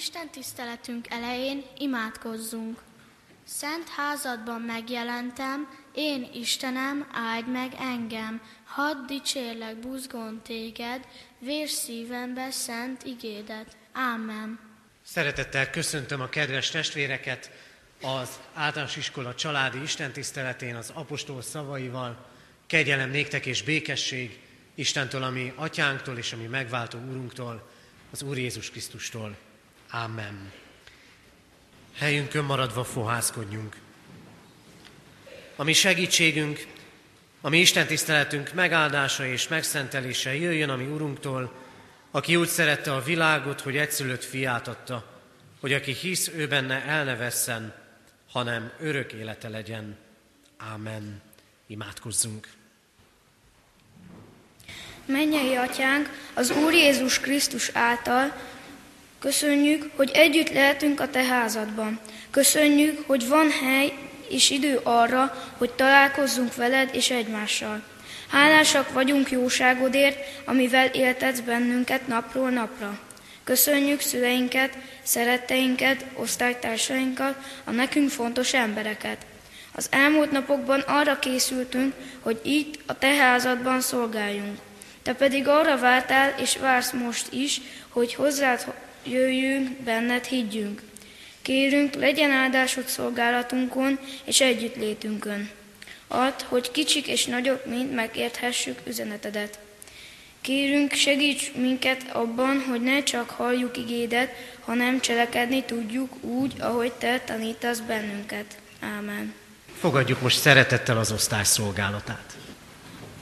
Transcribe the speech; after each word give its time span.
Isten 0.00 0.30
tiszteletünk 0.30 1.06
elején 1.10 1.64
imádkozzunk. 1.78 2.78
Szent 3.44 3.88
házadban 3.88 4.60
megjelentem, 4.60 5.68
én 5.94 6.30
Istenem, 6.34 7.08
áldj 7.12 7.50
meg 7.50 7.72
engem, 7.78 8.42
hadd 8.64 9.06
dicsérlek 9.06 9.76
buzgón 9.76 10.40
téged, 10.42 11.06
vérs 11.38 11.70
szívembe 11.70 12.50
szent 12.50 13.02
igédet. 13.02 13.76
Ámen. 13.92 14.58
Szeretettel 15.02 15.70
köszöntöm 15.70 16.20
a 16.20 16.28
kedves 16.28 16.70
testvéreket 16.70 17.50
az 18.02 18.40
általános 18.54 18.96
iskola 18.96 19.34
családi 19.34 19.82
istentiszteletén 19.82 20.74
az 20.74 20.90
apostol 20.94 21.42
szavaival. 21.42 22.26
Kegyelem 22.66 23.10
néktek 23.10 23.46
és 23.46 23.62
békesség 23.62 24.40
Istentől, 24.74 25.22
ami 25.22 25.52
atyánktól 25.56 26.16
és 26.16 26.32
ami 26.32 26.46
megváltó 26.46 26.98
úrunktól, 26.98 27.70
az 28.10 28.22
Úr 28.22 28.38
Jézus 28.38 28.70
Krisztustól. 28.70 29.36
Amen. 29.90 30.52
Helyünkön 31.96 32.44
maradva 32.44 32.84
fohászkodjunk. 32.84 33.76
A 35.56 35.62
mi 35.62 35.72
segítségünk, 35.72 36.66
a 37.40 37.48
mi 37.48 37.58
Isten 37.58 37.86
tiszteletünk 37.86 38.52
megáldása 38.52 39.26
és 39.26 39.48
megszentelése 39.48 40.34
jöjjön 40.34 40.68
a 40.68 40.76
mi 40.76 40.86
Urunktól, 40.86 41.52
aki 42.10 42.36
úgy 42.36 42.48
szerette 42.48 42.94
a 42.94 43.02
világot, 43.02 43.60
hogy 43.60 43.76
egyszülött 43.76 44.24
fiát 44.24 44.68
adta, 44.68 45.20
hogy 45.60 45.72
aki 45.72 45.92
hisz 45.92 46.28
ő 46.28 46.48
benne 46.48 46.84
el 46.84 47.04
ne 47.04 47.16
vesszen, 47.16 47.74
hanem 48.30 48.72
örök 48.80 49.12
élete 49.12 49.48
legyen. 49.48 49.96
Ámen. 50.56 51.22
Imádkozzunk. 51.66 52.48
Mennyei 55.04 55.54
Atyánk, 55.54 56.08
az 56.34 56.50
Úr 56.50 56.72
Jézus 56.72 57.20
Krisztus 57.20 57.70
által 57.72 58.32
köszönjük, 59.20 59.90
hogy 59.96 60.10
együtt 60.12 60.52
lehetünk 60.52 61.00
a 61.00 61.10
Te 61.10 61.22
házadban. 61.22 62.00
Köszönjük, 62.30 63.04
hogy 63.06 63.28
van 63.28 63.50
hely 63.50 63.92
és 64.28 64.50
idő 64.50 64.80
arra, 64.82 65.52
hogy 65.58 65.70
találkozzunk 65.70 66.54
veled 66.54 66.88
és 66.92 67.10
egymással. 67.10 67.82
Hálásak 68.30 68.92
vagyunk 68.92 69.30
jóságodért, 69.30 70.18
amivel 70.44 70.86
éltetsz 70.86 71.40
bennünket 71.40 72.06
napról 72.06 72.50
napra. 72.50 72.98
Köszönjük 73.44 74.00
szüleinket, 74.00 74.76
szeretteinket, 75.02 76.04
osztálytársainkat, 76.14 77.36
a 77.64 77.70
nekünk 77.70 78.10
fontos 78.10 78.52
embereket. 78.52 79.26
Az 79.74 79.86
elmúlt 79.90 80.30
napokban 80.30 80.80
arra 80.80 81.18
készültünk, 81.18 81.94
hogy 82.20 82.40
itt 82.44 82.78
a 82.86 82.98
te 82.98 83.14
házadban 83.14 83.80
szolgáljunk. 83.80 84.58
Te 85.02 85.12
pedig 85.12 85.48
arra 85.48 85.78
vártál, 85.78 86.34
és 86.40 86.56
vársz 86.56 86.92
most 86.92 87.32
is, 87.32 87.60
hogy 87.88 88.14
hozzád 88.14 88.64
jöjjünk, 89.04 89.68
benned 89.68 90.24
higgyünk. 90.24 90.82
Kérünk, 91.42 91.94
legyen 91.94 92.30
áldásod 92.30 92.86
szolgálatunkon 92.86 93.98
és 94.24 94.40
együttlétünkön. 94.40 95.50
Add, 96.08 96.42
hogy 96.48 96.70
kicsik 96.70 97.06
és 97.06 97.24
nagyok 97.24 97.66
mind 97.66 97.92
megérthessük 97.92 98.78
üzenetedet. 98.86 99.58
Kérünk, 100.40 100.92
segíts 100.92 101.52
minket 101.52 102.04
abban, 102.12 102.64
hogy 102.68 102.80
ne 102.80 103.02
csak 103.02 103.30
halljuk 103.30 103.76
igédet, 103.76 104.32
hanem 104.60 105.00
cselekedni 105.00 105.62
tudjuk 105.62 106.22
úgy, 106.22 106.52
ahogy 106.58 106.92
Te 106.92 107.20
tanítasz 107.20 107.78
bennünket. 107.78 108.56
Ámen. 108.80 109.34
Fogadjuk 109.80 110.20
most 110.20 110.38
szeretettel 110.38 110.98
az 110.98 111.12
osztás 111.12 111.46
szolgálatát. 111.46 112.36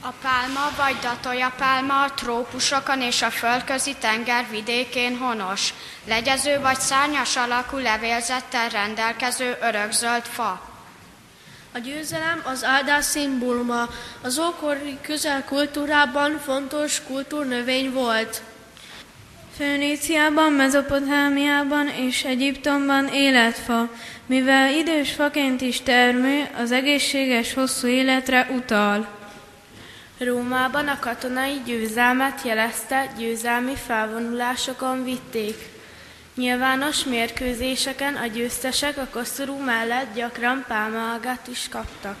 A 0.01 0.11
pálma 0.21 0.71
vagy 0.77 0.95
datolja 1.01 1.53
pálma 1.57 2.01
a 2.01 2.11
trópusokon 2.13 3.01
és 3.01 3.21
a 3.21 3.29
földközi 3.29 3.95
tenger 3.99 4.45
vidékén 4.49 5.17
honos, 5.17 5.73
legyező 6.07 6.59
vagy 6.59 6.79
szárnyas 6.79 7.35
alakú 7.35 7.77
levélzettel 7.77 8.69
rendelkező 8.69 9.57
örökzöld 9.61 10.23
fa. 10.23 10.61
A 11.73 11.77
győzelem 11.77 12.41
az 12.45 12.63
áldás 12.63 13.05
szimbóluma. 13.05 13.87
Az 14.21 14.39
ókori 14.39 14.97
közelkultúrában 15.01 16.39
fontos 16.45 17.01
kultúrnövény 17.07 17.91
volt. 17.91 18.41
Föníciában, 19.57 20.51
Mezopotámiában 20.51 21.87
és 21.87 22.23
Egyiptomban 22.23 23.07
életfa, 23.07 23.89
mivel 24.25 24.73
idős 24.73 25.11
faként 25.11 25.61
is 25.61 25.81
termő, 25.81 26.49
az 26.57 26.71
egészséges 26.71 27.53
hosszú 27.53 27.87
életre 27.87 28.47
utal. 28.51 29.18
Rómában 30.19 30.87
a 30.87 30.99
katonai 30.99 31.61
győzelmet 31.65 32.41
jelezte, 32.43 33.11
győzelmi 33.17 33.75
felvonulásokon 33.75 35.03
vitték. 35.03 35.55
Nyilvános 36.35 37.03
mérkőzéseken 37.03 38.15
a 38.15 38.25
győztesek 38.25 38.97
a 38.97 39.07
koszorú 39.11 39.57
mellett 39.57 40.13
gyakran 40.15 40.65
pálmaágát 40.67 41.47
is 41.47 41.67
kaptak. 41.69 42.15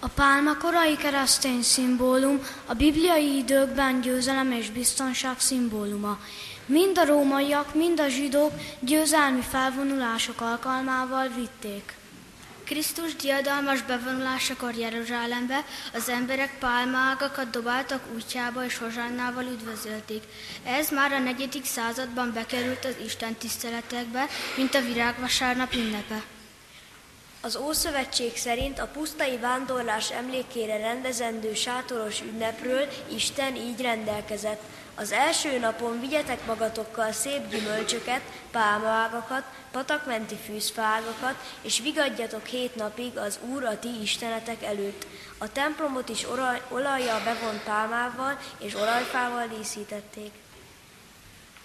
A 0.00 0.08
pálma 0.08 0.56
korai 0.56 0.96
keresztény 0.96 1.62
szimbólum, 1.62 2.40
a 2.66 2.74
bibliai 2.74 3.36
időkben 3.36 4.00
győzelem 4.00 4.52
és 4.52 4.70
biztonság 4.70 5.40
szimbóluma. 5.40 6.18
Mind 6.66 6.98
a 6.98 7.04
rómaiak, 7.04 7.74
mind 7.74 8.00
a 8.00 8.08
zsidók 8.08 8.52
győzelmi 8.80 9.42
felvonulások 9.50 10.40
alkalmával 10.40 11.28
vitték. 11.28 11.94
Krisztus 12.68 13.16
diadalmas 13.16 13.82
bevonulásakor 13.82 14.74
Jeruzsálembe 14.74 15.64
az 15.94 16.08
emberek 16.08 16.58
pálmágakat 16.58 17.50
dobáltak 17.50 18.02
útjába 18.14 18.64
és 18.64 18.78
hozsannával 18.78 19.44
üdvözölték. 19.44 20.22
Ez 20.64 20.90
már 20.90 21.12
a 21.12 21.18
negyedik 21.18 21.64
században 21.64 22.32
bekerült 22.32 22.84
az 22.84 22.94
Isten 23.04 23.34
tiszteletekbe, 23.34 24.26
mint 24.56 24.74
a 24.74 24.80
virágvasárnap 24.80 25.74
ünnepe. 25.74 26.22
Az 27.40 27.56
Ószövetség 27.56 28.36
szerint 28.36 28.78
a 28.78 28.86
pusztai 28.86 29.36
vándorlás 29.36 30.10
emlékére 30.10 30.78
rendezendő 30.78 31.54
sátoros 31.54 32.20
ünnepről 32.20 32.88
Isten 33.14 33.56
így 33.56 33.80
rendelkezett. 33.80 34.62
Az 35.00 35.12
első 35.12 35.58
napon 35.58 36.00
vigyetek 36.00 36.46
magatokkal 36.46 37.12
szép 37.12 37.48
gyümölcsöket, 37.50 38.20
pálmaágakat, 38.50 39.42
patakmenti 39.70 40.36
fűzfágakat, 40.46 41.34
és 41.62 41.80
vigadjatok 41.80 42.46
hét 42.46 42.74
napig 42.74 43.18
az 43.18 43.38
Úr 43.52 43.64
a 43.64 43.78
ti 43.78 43.88
istenetek 44.02 44.62
előtt. 44.62 45.06
A 45.38 45.52
templomot 45.52 46.08
is 46.08 46.28
olaj, 46.30 46.62
olajjal 46.68 47.20
bevont 47.24 47.62
pálmával 47.62 48.38
és 48.58 48.74
olajfával 48.74 49.46
díszítették. 49.56 50.30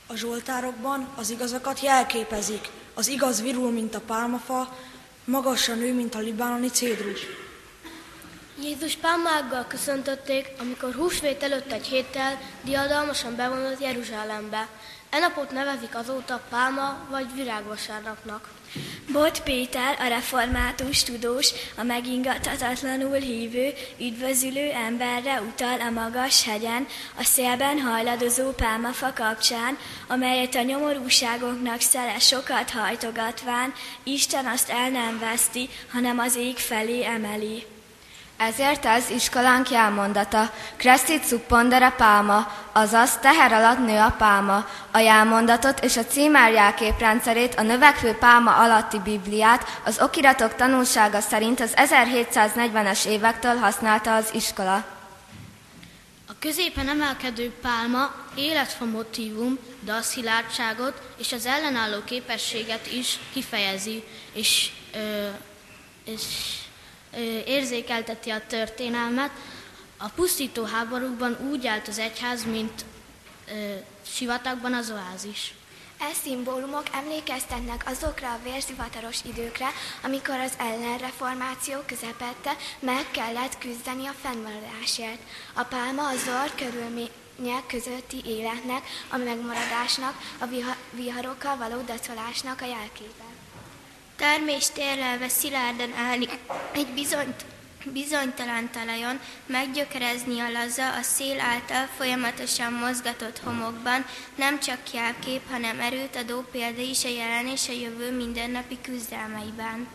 A 0.08 0.16
zsoltárokban 0.16 1.08
az 1.16 1.30
igazakat 1.30 1.80
jelképezik. 1.80 2.70
Az 2.94 3.08
igaz 3.08 3.42
virul, 3.42 3.72
mint 3.72 3.96
a 3.96 4.02
pálmafa, 4.02 4.78
magasra 5.26 5.74
nő, 5.74 5.94
mint 5.94 6.16
a 6.16 6.20
libánoni 6.20 6.70
cédrus. 6.70 7.20
Jézus 8.62 8.96
pálmággal 8.96 9.66
köszöntötték, 9.68 10.48
amikor 10.60 10.94
húsvét 10.94 11.44
előtt 11.44 11.72
egy 11.72 11.86
héttel 11.86 12.40
diadalmasan 12.64 13.36
bevonult 13.36 13.82
Jeruzsálembe. 13.82 14.68
E 15.10 15.20
napot 15.20 15.52
nevezik 15.52 15.96
azóta 15.96 16.42
pálma 16.50 16.98
vagy 17.10 17.34
virágvasárnapnak. 17.36 18.50
Bot 19.12 19.44
Péter, 19.44 19.98
a 20.00 20.08
református 20.08 21.04
tudós, 21.04 21.52
a 21.78 21.84
megingathatatlanul 21.84 23.16
hívő, 23.16 23.74
üdvözülő 24.00 24.72
emberre 24.72 25.42
utal 25.42 25.82
a 25.82 25.90
magas 25.90 26.44
hegyen, 26.46 26.88
a 27.18 27.24
szélben 27.24 27.80
hajladozó 27.80 28.52
pálmafa 28.52 29.14
kapcsán, 29.14 29.78
amelyet 30.08 30.56
a 30.56 30.62
nyomorúságoknak 30.62 31.82
szele 31.82 32.20
sokat 32.20 32.70
hajtogatván, 32.70 33.74
Isten 34.04 34.46
azt 34.46 34.70
el 34.70 34.90
nem 34.90 35.20
veszti, 35.20 35.70
hanem 35.92 36.20
az 36.20 36.36
ég 36.36 36.58
felé 36.58 37.04
emeli. 37.04 37.73
Ezért 38.48 38.86
ez 38.86 39.10
iskolánk 39.10 39.70
jelmondata, 39.70 40.54
Crestit 40.78 41.28
suppondere 41.28 41.90
pálma, 41.90 42.52
azaz 42.72 43.18
teher 43.18 43.52
alatt 43.54 43.86
nő 43.86 43.98
a 43.98 44.16
pálma. 44.18 44.68
A 44.92 44.98
jelmondatot 44.98 45.80
és 45.80 45.98
a 45.98 46.06
címer 46.06 46.52
jelképrendszerét, 46.52 47.56
a 47.56 47.62
növekvő 47.62 48.14
pálma 48.14 48.56
alatti 48.56 49.00
Bibliát 49.00 49.82
az 49.86 50.02
okiratok 50.02 50.56
tanulsága 50.56 51.20
szerint 51.20 51.60
az 51.60 51.74
1740-es 51.76 53.06
évektől 53.06 53.56
használta 53.56 54.16
az 54.16 54.30
iskola. 54.34 54.86
A 56.28 56.34
középen 56.40 56.90
emelkedő 56.90 57.52
pálma 57.62 58.14
életfa 58.36 58.86
motívum, 58.86 59.58
de 59.80 59.94
a 59.94 60.02
szilárdságot 60.02 61.02
és 61.18 61.32
az 61.32 61.46
ellenálló 61.46 62.04
képességet 62.06 62.92
is 62.92 63.20
kifejezi, 63.34 64.04
és, 64.34 64.72
ö, 64.94 65.28
és 66.06 66.22
érzékelteti 67.46 68.30
a 68.30 68.46
történelmet. 68.48 69.32
A 69.98 70.10
pusztító 70.16 70.64
háborúkban 70.64 71.38
úgy 71.52 71.68
állt 71.68 71.88
az 71.88 71.98
egyház, 71.98 72.46
mint 72.46 72.86
ö, 73.48 73.76
sivatagban 74.06 74.74
az 74.74 74.92
oázis. 74.92 75.54
E 76.00 76.14
szimbólumok 76.24 76.84
emlékeztetnek 76.92 77.84
azokra 77.86 78.32
a 78.32 78.40
vérzivataros 78.44 79.20
időkre, 79.26 79.68
amikor 80.04 80.36
az 80.36 80.54
ellenreformáció 80.58 81.80
közepette 81.86 82.56
meg 82.80 83.12
kellett 83.12 83.58
küzdeni 83.58 84.06
a 84.06 84.16
fennmaradásért. 84.22 85.20
A 85.54 85.64
pálma 85.64 86.08
a 86.08 86.16
zord 86.16 86.56
körülmények 86.56 87.66
közötti 87.68 88.22
életnek, 88.26 88.84
a 89.10 89.18
megmaradásnak, 89.18 90.18
a 90.40 90.46
viharokkal 90.92 91.58
való 91.58 91.82
dacolásnak 91.82 92.62
a 92.62 92.66
jelképe. 92.66 93.33
Termés 94.16 94.68
térrelve 94.70 95.28
szilárdan 95.28 95.94
állni 95.94 96.28
egy 96.72 96.88
bizonyt, 96.88 97.46
bizonytalan 97.86 98.70
talajon, 98.72 99.20
meggyökerezni 99.46 100.40
a 100.40 100.52
laza 100.52 100.94
a 100.94 101.02
szél 101.02 101.40
által 101.40 101.88
folyamatosan 101.98 102.74
mozgatott 102.74 103.40
homokban, 103.40 104.06
nem 104.36 104.60
csak 104.60 104.94
jelkép, 104.94 105.42
hanem 105.52 105.80
erőt 105.80 106.16
adó 106.16 106.42
példa 106.52 106.82
is 106.82 107.04
a 107.04 107.10
jelen 107.10 107.48
és 107.48 107.70
a 107.70 107.74
jövő 107.74 108.16
mindennapi 108.16 108.78
küzdelmeiben. 108.82 109.88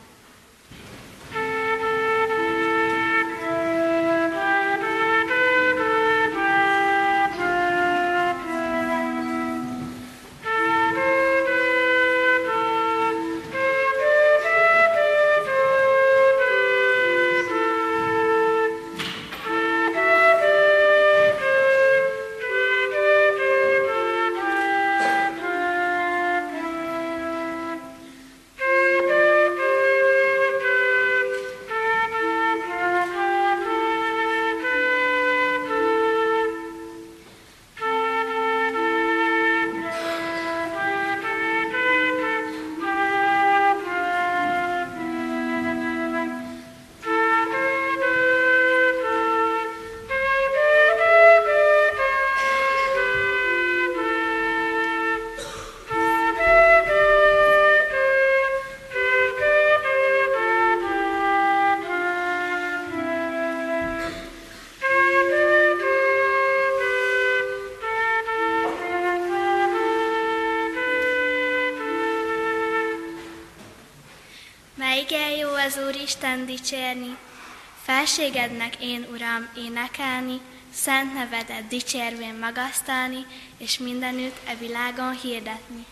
Isten 76.03 76.47
dicsérni, 76.47 77.17
felségednek 77.83 78.77
én, 78.81 79.07
Uram, 79.13 79.49
énekelni, 79.57 80.41
szent 80.75 81.15
nevedet 81.15 81.69
dicsérvén 81.69 82.35
magasztalni, 82.35 83.27
és 83.59 83.79
mindenütt 83.79 84.37
e 84.47 84.55
világon 84.55 85.19
hirdetni. 85.21 85.85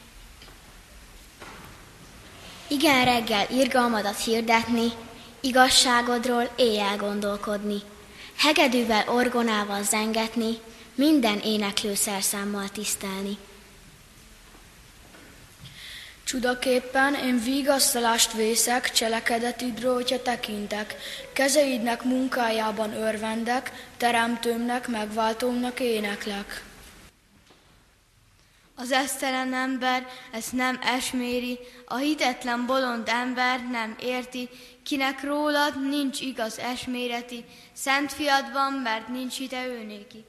Igen 2.68 3.04
reggel 3.04 3.46
irgalmadat 3.50 4.24
hirdetni, 4.24 4.92
igazságodról 5.40 6.50
éjjel 6.56 6.96
gondolkodni, 6.96 7.80
hegedűvel, 8.36 9.08
orgonával 9.08 9.82
zengetni, 9.82 10.58
minden 10.94 11.38
éneklő 11.38 11.94
szerszámmal 11.94 12.68
tisztelni. 12.68 13.38
Csudaképpen 16.26 17.14
én 17.14 17.42
vigasztalást 17.42 18.32
vészek, 18.32 18.90
cselekedetidről, 18.90 19.94
hogyha 19.94 20.22
tekintek. 20.22 20.96
Kezeidnek 21.32 22.02
munkájában 22.02 22.92
örvendek, 22.92 23.88
teremtőmnek, 23.96 24.88
megváltómnak 24.88 25.80
éneklek. 25.80 26.64
Az 28.74 28.92
esztelen 28.92 29.54
ember 29.54 30.06
ezt 30.32 30.52
nem 30.52 30.78
esméri, 30.82 31.58
a 31.84 31.96
hitetlen 31.96 32.66
bolond 32.66 33.08
ember 33.08 33.68
nem 33.70 33.96
érti, 34.00 34.48
kinek 34.82 35.22
rólad 35.22 35.88
nincs 35.88 36.20
igaz 36.20 36.58
esméreti, 36.58 37.44
szent 37.72 38.12
fiad 38.12 38.52
van, 38.52 38.72
mert 38.72 39.08
nincs 39.08 39.36
hite 39.36 39.66
őnéki. 39.66 40.24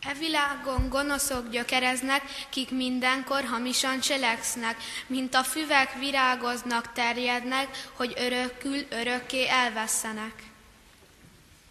E 0.00 0.14
világon 0.14 0.88
gonoszok 0.88 1.50
gyökereznek, 1.50 2.22
kik 2.50 2.70
mindenkor 2.70 3.44
hamisan 3.44 4.00
cseleksznek, 4.00 4.76
mint 5.06 5.34
a 5.34 5.42
füvek 5.42 5.92
virágoznak, 5.98 6.92
terjednek, 6.92 7.86
hogy 7.92 8.14
örökül 8.16 8.86
örökké 8.90 9.48
elvesztenek. 9.48 10.32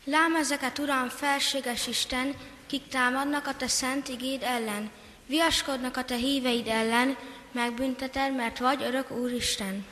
Lám 0.03 0.35
ezeket, 0.35 0.79
Uram, 0.79 1.09
felséges 1.09 1.87
Isten, 1.87 2.35
kik 2.67 2.87
támadnak 2.87 3.47
a 3.47 3.55
Te 3.55 3.67
szent 3.67 4.07
igéd 4.07 4.43
ellen, 4.43 4.89
viaskodnak 5.25 5.97
a 5.97 6.05
Te 6.05 6.15
híveid 6.15 6.67
ellen, 6.67 7.17
megbünteted, 7.51 8.35
mert 8.35 8.57
vagy 8.57 8.83
örök 8.83 9.11
Úristen. 9.11 9.85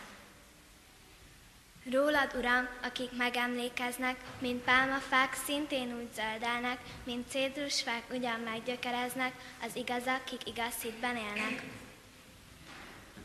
Rólad, 1.91 2.33
Uram, 2.35 2.67
akik 2.83 3.11
megemlékeznek, 3.17 4.15
mint 4.39 4.63
pálmafák 4.63 5.33
szintén 5.45 5.95
úgy 5.97 6.09
zöldelnek, 6.15 6.77
mint 7.03 7.29
cédrusfák 7.29 8.03
ugyan 8.09 8.39
meggyökereznek, 8.39 9.33
az 9.61 9.75
igazak, 9.75 10.25
kik 10.25 10.41
igaz 10.47 10.81
hitben 10.81 11.15
élnek. 11.15 11.63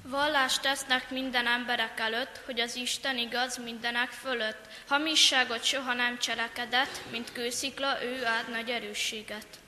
Vallást 0.03 0.63
tesznek 0.63 1.11
minden 1.11 1.47
emberek 1.47 2.01
előtt, 2.01 2.41
hogy 2.45 2.61
az 2.61 2.77
Isten 2.77 3.19
igaz 3.19 3.57
mindenek 3.57 4.11
fölött. 4.11 4.69
Hamisságot 4.89 5.65
soha 5.65 5.95
nem 5.95 6.19
cselekedett, 6.19 7.01
mint 7.11 7.33
kőszikla, 7.33 8.05
ő 8.05 8.25
ad 8.25 8.51
nagy 8.51 8.71
erősséget. 8.71 9.60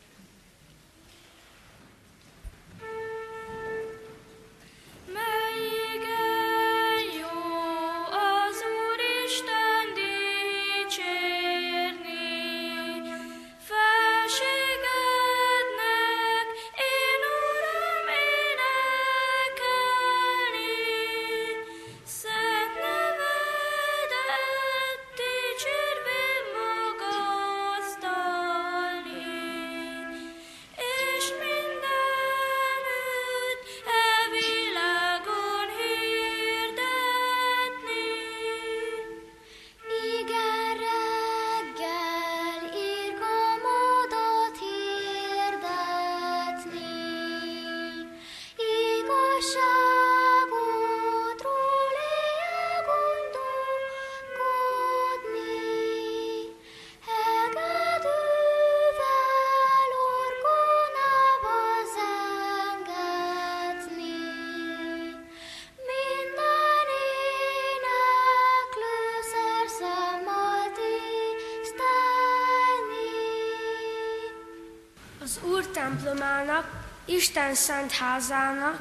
Templomának, 75.73 76.71
Isten 77.05 77.55
szent 77.55 77.93
házának, 77.93 78.81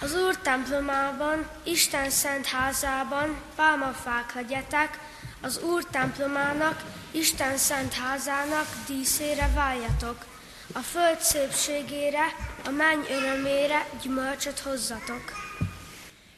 az 0.00 0.14
Úr 0.14 0.36
templomában, 0.36 1.48
Isten 1.64 2.10
szent 2.10 2.46
házában 2.46 3.36
pálmafák 3.54 4.34
legyetek, 4.34 4.98
az 5.40 5.62
Úr 5.62 5.84
templomának, 5.84 6.82
Isten 7.10 7.56
szent 7.56 7.94
házának 7.94 8.66
díszére 8.86 9.50
váljatok. 9.54 10.24
A 10.72 10.78
föld 10.78 11.20
szépségére, 11.20 12.24
a 12.64 12.70
menny 12.70 13.04
örömére 13.10 13.86
gyümölcsöt 14.02 14.58
hozzatok. 14.58 15.32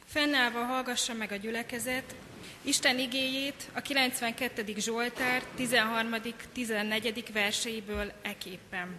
Fennállva 0.06 0.64
hallgassa 0.64 1.14
meg 1.14 1.32
a 1.32 1.36
gyülekezet, 1.36 2.14
Isten 2.62 2.98
igéjét 2.98 3.70
a 3.72 3.80
92. 3.80 4.74
Zsoltár 4.76 5.42
13.-14. 5.58 7.24
verseiből 7.32 8.12
eképpen. 8.22 8.96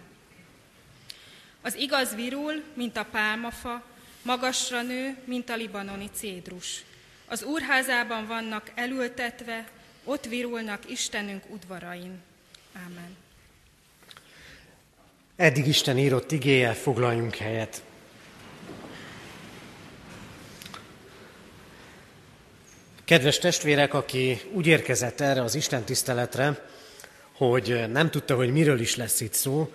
Az 1.62 1.74
igaz 1.74 2.14
virul, 2.14 2.62
mint 2.74 2.96
a 2.96 3.04
pálmafa, 3.04 3.84
magasra 4.22 4.82
nő, 4.82 5.16
mint 5.24 5.50
a 5.50 5.56
libanoni 5.56 6.08
cédrus. 6.12 6.84
Az 7.26 7.42
úrházában 7.42 8.26
vannak 8.26 8.72
elültetve, 8.74 9.68
ott 10.04 10.24
virulnak 10.24 10.90
Istenünk 10.90 11.42
udvarain. 11.48 12.18
Ámen. 12.72 13.16
Eddig 15.36 15.66
Isten 15.66 15.98
írott 15.98 16.32
igéje, 16.32 16.72
foglaljunk 16.72 17.34
helyet. 17.34 17.82
Kedves 23.10 23.38
testvérek, 23.38 23.94
aki 23.94 24.40
úgy 24.52 24.66
érkezett 24.66 25.20
erre 25.20 25.42
az 25.42 25.54
Isten 25.54 25.84
tiszteletre, 25.84 26.64
hogy 27.36 27.84
nem 27.92 28.10
tudta, 28.10 28.34
hogy 28.34 28.52
miről 28.52 28.80
is 28.80 28.96
lesz 28.96 29.20
itt 29.20 29.32
szó, 29.32 29.72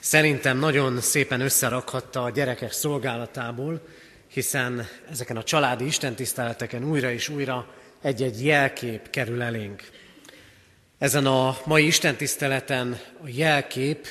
szerintem 0.00 0.58
nagyon 0.58 1.00
szépen 1.00 1.40
összerakhatta 1.40 2.22
a 2.22 2.30
gyerekek 2.30 2.72
szolgálatából, 2.72 3.80
hiszen 4.28 4.86
ezeken 5.10 5.36
a 5.36 5.42
családi 5.42 5.84
istentiszteleteken 5.84 6.84
újra 6.84 7.12
és 7.12 7.28
újra 7.28 7.66
egy-egy 8.00 8.44
jelkép 8.44 9.10
kerül 9.10 9.42
elénk. 9.42 9.82
Ezen 10.98 11.26
a 11.26 11.56
mai 11.64 11.86
istentiszteleten 11.86 13.00
a 13.24 13.26
jelkép, 13.26 14.06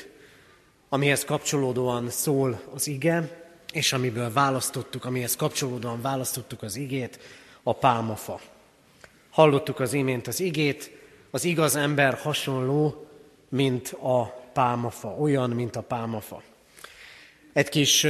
amihez 0.88 1.24
kapcsolódóan 1.24 2.10
szól 2.10 2.62
az 2.74 2.86
ige, 2.86 3.44
és 3.72 3.92
amiből 3.92 4.32
választottuk, 4.32 5.04
amihez 5.04 5.36
kapcsolódóan 5.36 6.00
választottuk 6.00 6.62
az 6.62 6.76
igét, 6.76 7.18
a 7.62 7.72
pálmafa. 7.72 8.40
Hallottuk 9.32 9.80
az 9.80 9.92
imént 9.92 10.26
az 10.26 10.40
igét, 10.40 10.90
az 11.30 11.44
igaz 11.44 11.76
ember 11.76 12.14
hasonló, 12.14 13.06
mint 13.48 13.88
a 13.88 14.24
pálmafa, 14.52 15.08
olyan, 15.08 15.50
mint 15.50 15.76
a 15.76 15.82
pálmafa. 15.82 16.42
Egy 17.52 17.68
kis 17.68 18.06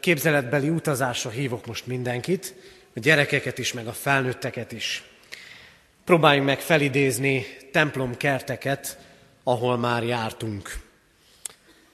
képzeletbeli 0.00 0.68
utazásra 0.68 1.30
hívok 1.30 1.66
most 1.66 1.86
mindenkit, 1.86 2.54
a 2.94 3.00
gyerekeket 3.00 3.58
is, 3.58 3.72
meg 3.72 3.86
a 3.86 3.92
felnőtteket 3.92 4.72
is. 4.72 5.02
Próbáljunk 6.04 6.46
meg 6.46 6.60
felidézni 6.60 7.46
templomkerteket, 7.72 8.98
ahol 9.42 9.76
már 9.76 10.02
jártunk. 10.02 10.78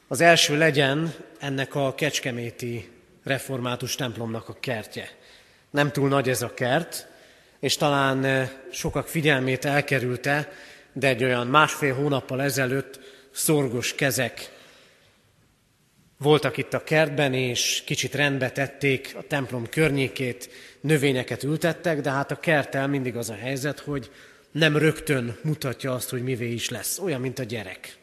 Az 0.08 0.20
első 0.20 0.58
legyen 0.58 1.14
ennek 1.38 1.75
a 1.75 1.94
kecskeméti 1.94 2.90
református 3.25 3.94
templomnak 3.94 4.49
a 4.49 4.56
kertje. 4.61 5.08
Nem 5.70 5.92
túl 5.92 6.08
nagy 6.08 6.28
ez 6.28 6.42
a 6.42 6.54
kert, 6.54 7.08
és 7.60 7.76
talán 7.76 8.50
sokak 8.72 9.08
figyelmét 9.08 9.64
elkerülte, 9.64 10.52
de 10.92 11.08
egy 11.08 11.24
olyan 11.24 11.46
másfél 11.46 11.94
hónappal 11.94 12.42
ezelőtt 12.42 13.00
szorgos 13.30 13.94
kezek 13.94 14.50
voltak 16.18 16.56
itt 16.56 16.74
a 16.74 16.84
kertben, 16.84 17.34
és 17.34 17.82
kicsit 17.86 18.14
rendbe 18.14 18.50
tették 18.50 19.14
a 19.18 19.22
templom 19.26 19.68
környékét, 19.68 20.50
növényeket 20.80 21.42
ültettek, 21.42 22.00
de 22.00 22.10
hát 22.10 22.30
a 22.30 22.40
kerttel 22.40 22.88
mindig 22.88 23.16
az 23.16 23.30
a 23.30 23.34
helyzet, 23.34 23.78
hogy 23.78 24.10
nem 24.50 24.76
rögtön 24.76 25.36
mutatja 25.42 25.92
azt, 25.92 26.10
hogy 26.10 26.22
mivé 26.22 26.52
is 26.52 26.68
lesz, 26.68 26.98
olyan, 26.98 27.20
mint 27.20 27.38
a 27.38 27.42
gyerek. 27.42 27.96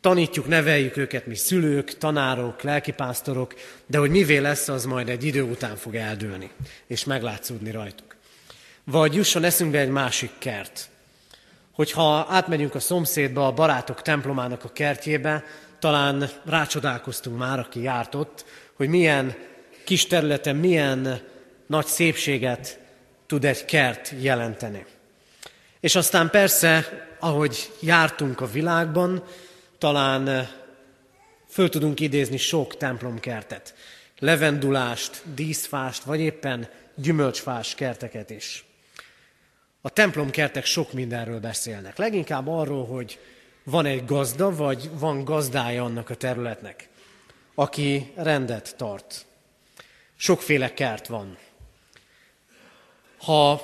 Tanítjuk, 0.00 0.46
neveljük 0.46 0.96
őket 0.96 1.26
mi 1.26 1.34
szülők, 1.34 1.98
tanárok, 1.98 2.62
lelkipásztorok, 2.62 3.54
de 3.86 3.98
hogy 3.98 4.10
mivé 4.10 4.36
lesz, 4.36 4.68
az 4.68 4.84
majd 4.84 5.08
egy 5.08 5.24
idő 5.24 5.42
után 5.42 5.76
fog 5.76 5.94
eldőlni, 5.94 6.50
és 6.86 7.04
meglátszódni 7.04 7.70
rajtuk. 7.70 8.07
Vagy 8.90 9.14
jusson 9.14 9.44
eszünkbe 9.44 9.78
egy 9.78 9.88
másik 9.88 10.30
kert. 10.38 10.88
Hogyha 11.72 12.26
átmegyünk 12.28 12.74
a 12.74 12.80
szomszédba, 12.80 13.46
a 13.46 13.52
barátok 13.52 14.02
templomának 14.02 14.64
a 14.64 14.72
kertjébe, 14.72 15.44
talán 15.78 16.30
rácsodálkoztunk 16.44 17.38
már, 17.38 17.58
aki 17.58 17.82
járt 17.82 18.14
ott, 18.14 18.44
hogy 18.74 18.88
milyen 18.88 19.34
kis 19.84 20.06
területen, 20.06 20.56
milyen 20.56 21.20
nagy 21.66 21.86
szépséget 21.86 22.78
tud 23.26 23.44
egy 23.44 23.64
kert 23.64 24.12
jelenteni. 24.20 24.86
És 25.80 25.94
aztán 25.94 26.30
persze, 26.30 26.84
ahogy 27.20 27.72
jártunk 27.80 28.40
a 28.40 28.46
világban, 28.46 29.24
talán 29.78 30.48
föl 31.48 31.68
tudunk 31.68 32.00
idézni 32.00 32.36
sok 32.36 32.76
templomkertet, 32.76 33.74
levendulást, 34.18 35.22
díszfást, 35.34 36.02
vagy 36.02 36.20
éppen 36.20 36.68
gyümölcsfás 36.94 37.74
kerteket 37.74 38.30
is. 38.30 38.62
A 39.88 39.90
templomkertek 39.90 40.64
sok 40.64 40.92
mindenről 40.92 41.40
beszélnek. 41.40 41.96
Leginkább 41.96 42.48
arról, 42.48 42.86
hogy 42.86 43.18
van 43.64 43.86
egy 43.86 44.04
gazda, 44.04 44.54
vagy 44.54 44.90
van 44.98 45.24
gazdája 45.24 45.84
annak 45.84 46.10
a 46.10 46.14
területnek, 46.14 46.88
aki 47.54 48.12
rendet 48.16 48.76
tart. 48.76 49.26
Sokféle 50.16 50.74
kert 50.74 51.06
van. 51.06 51.36
Ha 53.18 53.60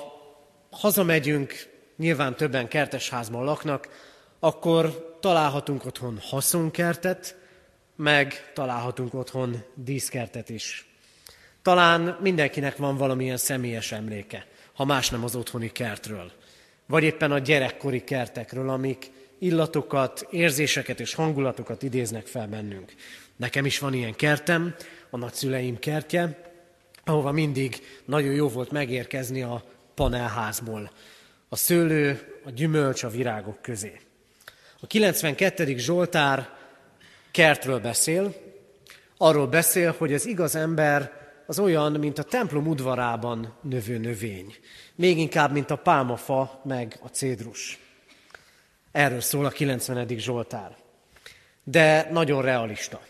hazamegyünk, 0.71 1.53
nyilván 1.97 2.35
többen 2.35 2.67
kertesházban 2.67 3.43
laknak, 3.43 3.89
akkor 4.39 5.17
találhatunk 5.21 5.85
otthon 5.85 6.19
haszonkertet, 6.21 7.35
meg 7.95 8.51
találhatunk 8.53 9.13
otthon 9.13 9.63
díszkertet 9.73 10.49
is. 10.49 10.89
Talán 11.61 12.17
mindenkinek 12.21 12.77
van 12.77 12.97
valamilyen 12.97 13.37
személyes 13.37 13.91
emléke, 13.91 14.45
ha 14.75 14.85
más 14.85 15.09
nem 15.09 15.23
az 15.23 15.35
otthoni 15.35 15.71
kertről, 15.71 16.31
vagy 16.85 17.03
éppen 17.03 17.31
a 17.31 17.39
gyerekkori 17.39 18.03
kertekről, 18.03 18.69
amik 18.69 19.11
illatokat, 19.39 20.27
érzéseket 20.31 20.99
és 20.99 21.13
hangulatokat 21.13 21.83
idéznek 21.83 22.25
fel 22.25 22.47
bennünk. 22.47 22.93
Nekem 23.35 23.65
is 23.65 23.79
van 23.79 23.93
ilyen 23.93 24.15
kertem, 24.15 24.75
a 25.09 25.17
nagyszüleim 25.17 25.79
kertje, 25.79 26.51
ahova 27.03 27.31
mindig 27.31 27.81
nagyon 28.05 28.33
jó 28.33 28.49
volt 28.49 28.71
megérkezni 28.71 29.41
a 29.41 29.63
panelházból. 29.93 30.91
A 31.49 31.55
szőlő, 31.55 32.39
a 32.45 32.49
gyümölcs, 32.49 33.03
a 33.03 33.09
virágok 33.09 33.61
közé. 33.61 33.99
A 34.79 34.87
92. 34.87 35.77
Zsoltár 35.77 36.49
kertről 37.31 37.79
beszél, 37.79 38.33
arról 39.17 39.47
beszél, 39.47 39.95
hogy 39.97 40.13
az 40.13 40.25
igaz 40.25 40.55
ember 40.55 41.24
az 41.45 41.59
olyan, 41.59 41.91
mint 41.91 42.17
a 42.17 42.23
templom 42.23 42.67
udvarában 42.67 43.53
növő 43.61 43.97
növény. 43.97 44.55
Még 44.95 45.17
inkább, 45.17 45.51
mint 45.51 45.71
a 45.71 45.75
pálmafa, 45.75 46.61
meg 46.63 46.99
a 47.01 47.07
cédrus. 47.07 47.79
Erről 48.91 49.21
szól 49.21 49.45
a 49.45 49.49
90. 49.49 50.07
Zsoltár. 50.07 50.75
De 51.63 52.09
nagyon 52.11 52.41
realista. 52.41 53.01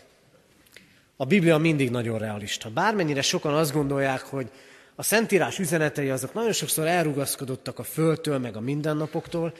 A 1.16 1.24
Biblia 1.24 1.58
mindig 1.58 1.90
nagyon 1.90 2.18
realista. 2.18 2.70
Bármennyire 2.70 3.22
sokan 3.22 3.54
azt 3.54 3.72
gondolják, 3.72 4.20
hogy 4.20 4.50
a 4.94 5.02
Szentírás 5.02 5.58
üzenetei 5.58 6.10
azok 6.10 6.34
nagyon 6.34 6.52
sokszor 6.52 6.86
elrugaszkodottak 6.86 7.78
a 7.78 7.82
földtől, 7.82 8.38
meg 8.38 8.56
a 8.56 8.60
mindennapoktól, 8.60 9.54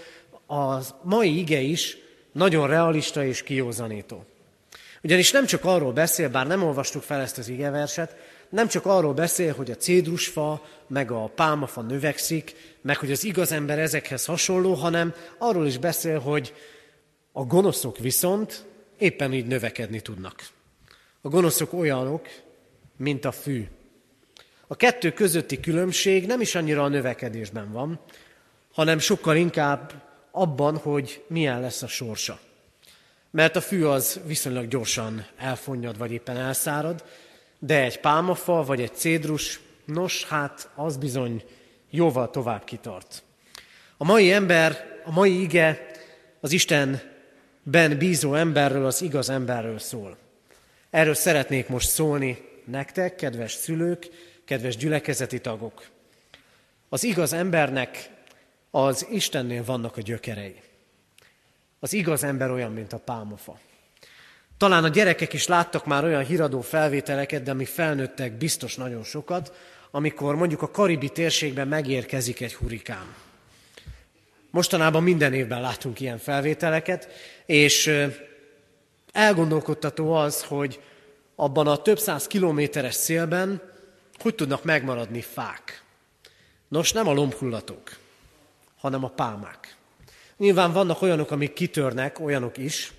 a 0.46 0.78
mai 1.02 1.38
ige 1.38 1.60
is 1.60 1.96
nagyon 2.32 2.66
realista 2.66 3.24
és 3.24 3.42
kiózanító. 3.42 4.24
Ugyanis 5.02 5.30
nem 5.30 5.46
csak 5.46 5.64
arról 5.64 5.92
beszél, 5.92 6.28
bár 6.28 6.46
nem 6.46 6.62
olvastuk 6.62 7.02
fel 7.02 7.20
ezt 7.20 7.38
az 7.38 7.48
igeverset, 7.48 8.16
nem 8.48 8.68
csak 8.68 8.86
arról 8.86 9.14
beszél, 9.14 9.54
hogy 9.54 9.70
a 9.70 9.76
cédrusfa, 9.76 10.62
meg 10.86 11.10
a 11.10 11.24
pálmafa 11.34 11.80
növekszik, 11.80 12.54
meg 12.80 12.96
hogy 12.96 13.10
az 13.10 13.24
igaz 13.24 13.52
ember 13.52 13.78
ezekhez 13.78 14.24
hasonló, 14.24 14.74
hanem 14.74 15.14
arról 15.38 15.66
is 15.66 15.78
beszél, 15.78 16.18
hogy 16.18 16.54
a 17.32 17.44
gonoszok 17.44 17.98
viszont 17.98 18.64
éppen 18.98 19.32
így 19.32 19.46
növekedni 19.46 20.00
tudnak. 20.00 20.48
A 21.20 21.28
gonoszok 21.28 21.72
olyanok, 21.72 22.28
mint 22.96 23.24
a 23.24 23.32
fű. 23.32 23.66
A 24.66 24.76
kettő 24.76 25.12
közötti 25.12 25.60
különbség 25.60 26.26
nem 26.26 26.40
is 26.40 26.54
annyira 26.54 26.82
a 26.82 26.88
növekedésben 26.88 27.72
van, 27.72 28.00
hanem 28.72 28.98
sokkal 28.98 29.36
inkább 29.36 30.02
abban, 30.30 30.76
hogy 30.76 31.24
milyen 31.26 31.60
lesz 31.60 31.82
a 31.82 31.86
sorsa. 31.86 32.40
Mert 33.30 33.56
a 33.56 33.60
fű 33.60 33.84
az 33.84 34.20
viszonylag 34.26 34.68
gyorsan 34.68 35.26
elfonnyad, 35.36 35.98
vagy 35.98 36.12
éppen 36.12 36.36
elszárad, 36.36 37.04
de 37.58 37.82
egy 37.82 38.00
pálmafa 38.00 38.64
vagy 38.64 38.80
egy 38.80 38.94
cédrus, 38.94 39.60
nos, 39.84 40.24
hát 40.24 40.70
az 40.74 40.96
bizony 40.96 41.44
jóval 41.90 42.30
tovább 42.30 42.64
kitart. 42.64 43.22
A 43.96 44.04
mai 44.04 44.32
ember, 44.32 45.00
a 45.04 45.10
mai 45.10 45.40
ige 45.40 45.90
az 46.40 46.52
Istenben 46.52 47.98
bízó 47.98 48.34
emberről, 48.34 48.86
az 48.86 49.02
igaz 49.02 49.30
emberről 49.30 49.78
szól. 49.78 50.16
Erről 50.90 51.14
szeretnék 51.14 51.68
most 51.68 51.88
szólni 51.88 52.48
nektek, 52.64 53.14
kedves 53.14 53.52
szülők, 53.52 54.08
kedves 54.44 54.76
gyülekezeti 54.76 55.40
tagok. 55.40 55.86
Az 56.88 57.04
igaz 57.04 57.32
embernek 57.32 58.10
az 58.70 59.06
Istennél 59.10 59.64
vannak 59.64 59.96
a 59.96 60.00
gyökerei. 60.00 60.60
Az 61.80 61.92
igaz 61.92 62.24
ember 62.24 62.50
olyan, 62.50 62.72
mint 62.72 62.92
a 62.92 62.98
pálmafa. 62.98 63.58
Talán 64.58 64.84
a 64.84 64.88
gyerekek 64.88 65.32
is 65.32 65.46
láttak 65.46 65.86
már 65.86 66.04
olyan 66.04 66.24
híradó 66.24 66.60
felvételeket, 66.60 67.42
de 67.42 67.52
mi 67.52 67.64
felnőttek 67.64 68.32
biztos 68.32 68.74
nagyon 68.74 69.02
sokat, 69.02 69.52
amikor 69.90 70.36
mondjuk 70.36 70.62
a 70.62 70.70
karibi 70.70 71.08
térségben 71.08 71.68
megérkezik 71.68 72.40
egy 72.40 72.54
hurikán. 72.54 73.14
Mostanában 74.50 75.02
minden 75.02 75.34
évben 75.34 75.60
látunk 75.60 76.00
ilyen 76.00 76.18
felvételeket, 76.18 77.08
és 77.46 77.90
elgondolkodtató 79.12 80.12
az, 80.12 80.42
hogy 80.42 80.80
abban 81.34 81.66
a 81.66 81.76
több 81.76 81.98
száz 81.98 82.26
kilométeres 82.26 82.94
szélben 82.94 83.74
hogy 84.18 84.34
tudnak 84.34 84.64
megmaradni 84.64 85.20
fák. 85.20 85.82
Nos, 86.68 86.92
nem 86.92 87.08
a 87.08 87.12
lombhullatók, 87.12 87.96
hanem 88.76 89.04
a 89.04 89.08
pálmák. 89.08 89.76
Nyilván 90.36 90.72
vannak 90.72 91.02
olyanok, 91.02 91.30
amik 91.30 91.52
kitörnek, 91.52 92.20
olyanok 92.20 92.56
is, 92.56 92.92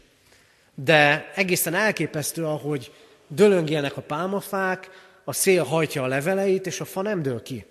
de 0.84 1.32
egészen 1.36 1.74
elképesztő, 1.74 2.46
ahogy 2.46 2.94
dölöngélnek 3.28 3.98
a 3.98 4.02
pálmafák, 4.02 4.90
a 5.24 5.34
szél 5.34 5.64
hajtja 5.64 6.04
a 6.04 6.08
leveleit, 6.08 6.66
és 6.66 6.80
a 6.80 6.86
fa 6.86 7.02
nem 7.02 7.22
dől 7.22 7.42
ki, 7.42 7.66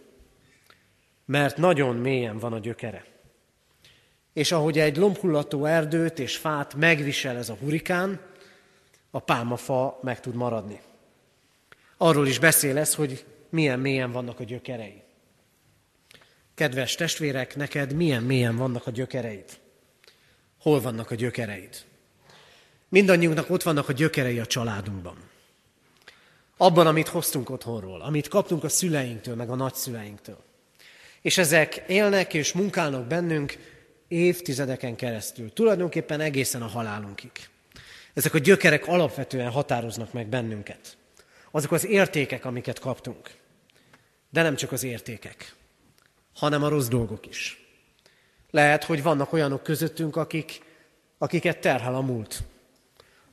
mert 1.25 1.57
nagyon 1.57 1.97
mélyen 1.97 2.39
van 2.39 2.53
a 2.53 2.59
gyökere. 2.59 3.05
És 4.33 4.53
ahogy 4.53 4.79
egy 4.79 4.97
lombhullató 4.97 5.65
erdőt 5.65 6.19
és 6.19 6.37
fát 6.37 6.75
megvisel 6.75 7.37
ez 7.37 7.49
a 7.49 7.55
hurikán, 7.55 8.21
a 9.11 9.19
pálmafa 9.19 9.99
meg 10.03 10.21
tud 10.21 10.35
maradni. 10.35 10.81
Arról 11.97 12.27
is 12.27 12.39
beszél 12.39 12.79
ez, 12.79 12.95
hogy 12.95 13.25
milyen 13.49 13.81
mélyen 13.81 14.13
vannak 14.13 14.41
a 14.41 14.45
gyökerei. 14.45 15.03
Kedves 16.55 16.95
testvérek, 16.95 17.57
neked 17.57 17.93
milyen 17.93 18.23
mélyen 18.23 18.57
vannak 18.57 18.87
a 18.87 18.91
gyökereid? 18.91 19.59
Hol 20.61 20.81
vannak 20.81 21.11
a 21.11 21.15
gyökereid? 21.15 21.85
Mindannyiunknak 22.89 23.51
ott 23.51 23.63
vannak 23.63 23.89
a 23.89 23.93
gyökerei 23.93 24.39
a 24.39 24.47
családunkban. 24.47 25.17
Abban, 26.57 26.87
amit 26.87 27.09
hoztunk 27.09 27.51
otthonról, 27.51 28.01
amit 28.01 28.29
kaptunk 28.29 28.65
a 28.65 28.69
szüleinktől, 28.69 29.35
meg 29.35 29.51
a 29.51 29.55
nagyszüleinktől. 29.55 30.39
És 31.23 31.39
ezek 31.39 31.85
élnek 31.87 32.35
és 32.35 32.53
munkálnak 32.53 33.07
bennünk 33.07 33.57
évtizedeken 34.09 34.97
keresztül, 34.97 35.53
tulajdonképpen 35.53 36.21
egészen 36.21 36.63
a 36.63 36.67
halálunkig. 36.67 37.31
Ezek 38.15 38.35
a 38.35 38.39
gyökerek 38.39 38.87
alapvetően 38.87 39.51
határoznak 39.51 40.13
meg 40.13 40.27
bennünket. 40.27 40.97
Azok 41.51 41.73
az 41.73 41.87
értékek, 41.87 42.45
amiket 42.45 42.79
kaptunk. 42.79 43.31
De 44.31 44.43
nem 44.43 44.57
csak 44.57 44.73
az 44.73 44.83
értékek, 44.83 45.55
hanem 46.35 46.63
a 46.63 46.69
rossz 46.69 46.89
dolgok 46.89 47.27
is. 47.27 47.67
Lehet, 48.51 48.85
hogy 48.85 49.03
vannak 49.03 49.33
olyanok 49.33 49.63
közöttünk, 49.63 50.17
akik, 50.17 50.61
akiket 51.19 51.59
terhel 51.59 51.95
a 51.95 52.01
múlt. 52.01 52.43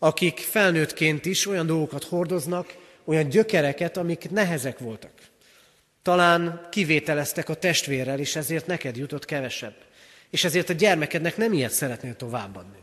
Akik 0.04 0.38
felnőttként 0.40 1.26
is 1.26 1.48
olyan 1.48 1.66
dolgokat 1.66 2.04
hordoznak, 2.04 2.76
olyan 3.06 3.30
gyökereket, 3.30 3.98
amik 3.98 4.30
nehezek 4.30 4.80
voltak. 4.80 5.12
Talán 6.02 6.68
kivételeztek 6.72 7.50
a 7.50 7.54
testvérrel, 7.54 8.20
és 8.20 8.36
ezért 8.36 8.68
neked 8.68 8.98
jutott 8.98 9.26
kevesebb. 9.26 9.76
És 10.30 10.44
ezért 10.44 10.70
a 10.70 10.74
gyermekednek 10.74 11.38
nem 11.38 11.54
ilyet 11.54 11.72
szeretnél 11.72 12.16
továbbadni. 12.16 12.78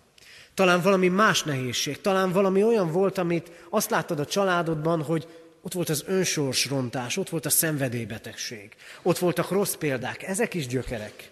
Talán 0.54 0.80
valami 0.82 1.08
más 1.08 1.42
nehézség, 1.42 2.00
talán 2.00 2.32
valami 2.32 2.62
olyan 2.62 2.92
volt, 2.92 3.18
amit 3.18 3.50
azt 3.70 3.90
láttad 3.90 4.20
a 4.20 4.26
családodban, 4.26 5.02
hogy 5.02 5.26
ott 5.62 5.72
volt 5.72 5.88
az 5.88 6.04
önsorsrontás, 6.06 7.16
ott 7.16 7.28
volt 7.28 7.46
a 7.46 7.50
szenvedélybetegség, 7.50 8.74
ott 9.02 9.18
voltak 9.18 9.50
rossz 9.50 9.74
példák, 9.74 10.22
ezek 10.22 10.54
is 10.54 10.66
gyökerek. 10.66 11.30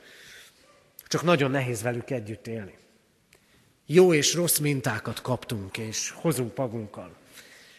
Csak 1.06 1.22
nagyon 1.22 1.50
nehéz 1.50 1.82
velük 1.82 2.10
együtt 2.10 2.46
élni. 2.46 2.74
Jó 3.90 4.14
és 4.14 4.34
rossz 4.34 4.58
mintákat 4.58 5.20
kaptunk, 5.20 5.78
és 5.78 6.10
hozunk 6.10 6.56
magunkkal. 6.56 7.16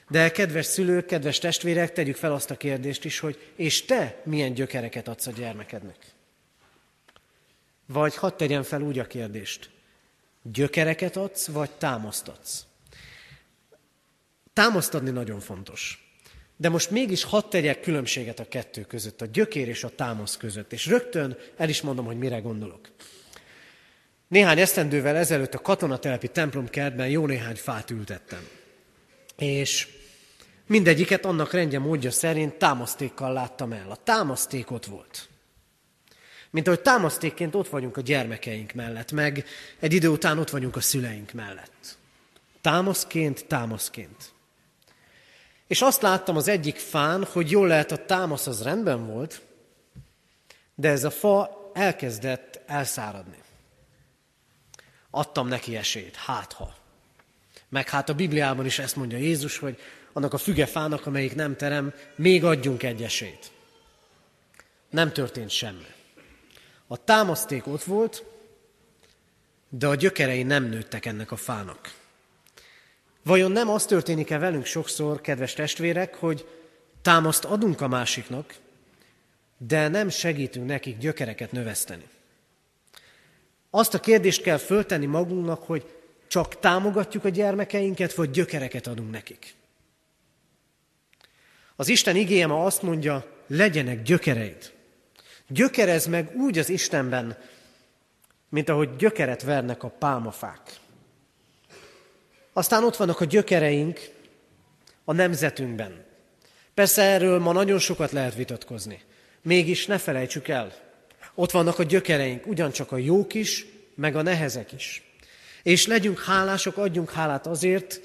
De 0.10 0.32
kedves 0.32 0.66
szülők, 0.66 1.06
kedves 1.06 1.40
testvérek, 1.40 1.94
tegyük 1.94 2.16
fel 2.16 2.34
azt 2.34 2.52
a 2.52 2.58
kérdést 2.58 3.06
is, 3.06 3.20
hogy 3.20 3.52
és 3.56 3.86
te 3.86 4.22
milyen 4.24 4.54
gyökereket 4.54 5.08
adsz 5.08 5.28
a 5.28 5.32
gyermekednek? 5.32 5.98
Vagy 7.86 8.16
hadd 8.16 8.38
tegyen 8.38 8.64
fel 8.64 8.82
úgy 8.82 9.00
a 9.00 9.08
kérdést, 9.08 9.70
gyökereket 10.42 11.16
adsz, 11.16 11.48
vagy 11.48 11.72
támasztatsz? 11.72 12.66
Támasztani 14.54 15.10
nagyon 15.10 15.40
fontos. 15.40 16.14
De 16.58 16.70
most 16.70 16.90
mégis 16.90 17.24
hadd 17.24 17.50
tegyek 17.50 17.82
különbséget 17.82 18.40
a 18.40 18.48
kettő 18.48 18.82
között, 18.82 19.22
a 19.22 19.26
gyökér 19.26 19.68
és 19.68 19.84
a 19.84 19.96
támasz 19.96 20.38
között. 20.38 20.74
És 20.74 20.86
rögtön 20.86 21.38
el 21.58 21.70
is 21.70 21.82
mondom, 21.82 22.06
hogy 22.06 22.18
mire 22.18 22.40
gondolok. 22.40 22.90
Néhány 24.30 24.60
esztendővel 24.60 25.16
ezelőtt 25.16 25.54
a 25.54 25.60
katonatelepi 25.60 26.28
templomkertben 26.28 27.08
jó 27.08 27.26
néhány 27.26 27.56
fát 27.56 27.90
ültettem. 27.90 28.48
És 29.38 29.88
mindegyiket 30.68 31.26
annak 31.26 31.54
rendje 31.54 31.80
módja 31.80 32.12
szerint 32.12 32.54
támasztékkal 32.54 33.34
láttam 33.34 33.72
el. 33.72 33.92
A 33.92 33.96
támaszték 34.04 34.72
ott 34.72 34.86
volt. 34.86 35.30
Mint 36.50 36.68
ahogy 36.68 36.82
támasztékként 36.82 37.56
ott 37.56 37.70
vagyunk 37.70 37.98
a 37.98 38.02
gyermekeink 38.02 38.74
mellett, 38.74 39.12
meg 39.12 39.46
egy 39.80 39.94
idő 39.94 40.08
után 40.08 40.40
ott 40.40 40.50
vagyunk 40.50 40.76
a 40.76 40.82
szüleink 40.82 41.32
mellett. 41.32 41.98
Támaszként, 42.62 43.46
támaszként. 43.46 44.32
És 45.68 45.82
azt 45.82 46.02
láttam 46.02 46.36
az 46.36 46.48
egyik 46.48 46.76
fán, 46.76 47.24
hogy 47.24 47.52
jól 47.52 47.68
lehet 47.68 47.92
a 47.92 48.06
támasz 48.06 48.48
az 48.48 48.64
rendben 48.64 49.08
volt, 49.08 49.42
de 50.76 50.90
ez 50.90 51.04
a 51.04 51.12
fa 51.12 51.72
elkezdett 51.74 52.62
elszáradni. 52.66 53.38
Adtam 55.12 55.48
neki 55.48 55.76
esélyt, 55.76 56.16
hát 56.16 56.54
ha. 56.54 56.76
Meg 57.70 57.90
hát 57.90 58.10
a 58.10 58.14
Bibliában 58.14 58.66
is 58.66 58.80
ezt 58.80 58.96
mondja 58.96 59.18
Jézus, 59.18 59.58
hogy 59.58 59.80
annak 60.14 60.34
a 60.34 60.38
fügefának, 60.38 61.06
amelyik 61.06 61.36
nem 61.36 61.56
terem, 61.56 61.94
még 62.16 62.44
adjunk 62.44 62.84
egy 62.84 63.04
esélyt. 63.04 63.52
Nem 64.90 65.12
történt 65.12 65.50
semmi. 65.50 65.86
A 66.88 67.04
támaszték 67.04 67.68
ott 67.68 67.84
volt, 67.84 68.24
de 69.70 69.88
a 69.88 69.96
gyökerei 69.96 70.44
nem 70.44 70.64
nőttek 70.64 71.06
ennek 71.06 71.32
a 71.32 71.36
fának. 71.36 71.94
Vajon 73.24 73.52
nem 73.52 73.70
az 73.70 73.86
történik-e 73.86 74.38
velünk 74.38 74.66
sokszor, 74.66 75.22
kedves 75.22 75.54
testvérek, 75.54 76.16
hogy 76.16 76.48
támaszt 77.02 77.46
adunk 77.46 77.82
a 77.82 77.88
másiknak, 77.88 78.56
de 79.58 79.88
nem 79.88 80.10
segítünk 80.10 80.68
nekik 80.68 80.98
gyökereket 80.98 81.52
növeszteni? 81.52 82.08
Azt 83.70 83.94
a 83.94 84.00
kérdést 84.00 84.42
kell 84.42 84.58
föltenni 84.58 85.06
magunknak, 85.06 85.64
hogy 85.64 85.94
csak 86.28 86.60
támogatjuk 86.60 87.26
a 87.26 87.30
gyermekeinket, 87.30 88.14
vagy 88.14 88.32
gyökereket 88.32 88.88
adunk 88.88 89.12
nekik. 89.12 89.56
Az 91.76 91.88
Isten 91.88 92.16
igéje 92.16 92.48
ma 92.48 92.66
azt 92.66 92.82
mondja, 92.82 93.26
legyenek 93.48 94.02
gyökereid. 94.02 94.74
Gyökerez 95.48 96.06
meg 96.06 96.36
úgy 96.36 96.58
az 96.58 96.70
Istenben, 96.70 97.38
mint 98.50 98.70
ahogy 98.70 98.96
gyökeret 98.96 99.44
vernek 99.44 99.84
a 99.84 99.88
pálmafák. 99.88 100.80
Aztán 102.54 102.84
ott 102.84 102.96
vannak 102.96 103.20
a 103.22 103.26
gyökereink 103.26 104.00
a 105.04 105.14
nemzetünkben. 105.14 106.06
Persze 106.74 107.02
erről 107.02 107.40
ma 107.40 107.52
nagyon 107.52 107.80
sokat 107.80 108.12
lehet 108.12 108.36
vitatkozni. 108.36 109.02
Mégis 109.42 109.86
ne 109.86 109.98
felejtsük 109.98 110.48
el, 110.48 110.89
ott 111.36 111.52
vannak 111.52 111.80
a 111.80 111.84
gyökereink, 111.84 112.48
ugyancsak 112.48 112.92
a 112.92 112.98
jók 112.98 113.34
is, 113.34 113.66
meg 113.96 114.16
a 114.16 114.22
nehezek 114.22 114.72
is. 114.72 115.04
És 115.64 115.88
legyünk 115.88 116.20
hálások, 116.20 116.78
adjunk 116.78 117.12
hálát 117.12 117.48
azért, 117.48 118.02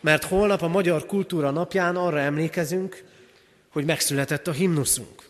mert 0.00 0.24
holnap 0.24 0.62
a 0.62 0.68
Magyar 0.68 1.06
Kultúra 1.06 1.50
napján 1.50 1.96
arra 1.96 2.18
emlékezünk, 2.18 3.04
hogy 3.68 3.84
megszületett 3.84 4.46
a 4.46 4.52
himnuszunk. 4.52 5.28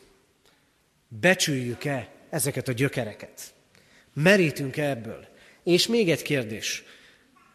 Becsüljük-e 1.09 2.09
ezeket 2.31 2.69
a 2.69 2.73
gyökereket? 2.73 3.41
Merítünk-e 4.13 4.89
ebből? 4.89 5.27
És 5.65 5.87
még 5.87 6.11
egy 6.11 6.23
kérdés. 6.23 6.85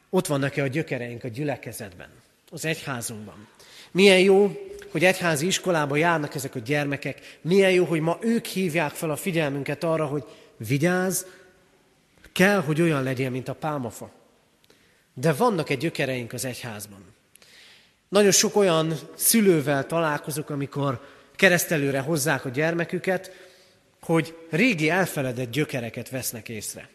Ott 0.10 0.28
vannak-e 0.28 0.64
a 0.64 0.68
gyökereink 0.68 1.24
a 1.24 1.28
gyülekezetben, 1.28 2.10
az 2.50 2.66
egyházunkban? 2.66 3.48
Milyen 3.92 4.20
jó, 4.20 4.71
hogy 4.92 5.04
egyházi 5.04 5.46
iskolába 5.46 5.96
járnak 5.96 6.36
ezek 6.36 6.56
a 6.56 6.60
gyermekek. 6.60 7.38
Milyen 7.42 7.72
jó, 7.72 7.86
hogy 7.86 8.00
ma 8.00 8.18
ők 8.22 8.46
hívják 8.46 8.92
fel 8.92 9.10
a 9.10 9.16
figyelmünket 9.16 9.84
arra, 9.84 10.06
hogy 10.06 10.24
vigyázz, 10.58 11.24
kell, 12.32 12.62
hogy 12.62 12.82
olyan 12.82 13.04
legyen, 13.04 13.32
mint 13.32 13.48
a 13.48 13.54
pálmafa. 13.54 14.12
De 15.14 15.34
vannak 15.34 15.70
egy 15.70 15.78
gyökereink 15.78 16.34
az 16.34 16.46
egyházban. 16.46 17.06
Nagyon 18.10 18.32
sok 18.32 18.56
olyan 18.56 18.94
szülővel 19.16 19.86
találkozok, 19.86 20.50
amikor 20.50 21.02
keresztelőre 21.36 22.00
hozzák 22.00 22.46
a 22.46 22.50
gyermeküket, 22.50 23.32
hogy 24.02 24.36
régi 24.50 24.90
elfeledett 24.90 25.52
gyökereket 25.52 26.10
vesznek 26.10 26.50
észre. 26.50 26.90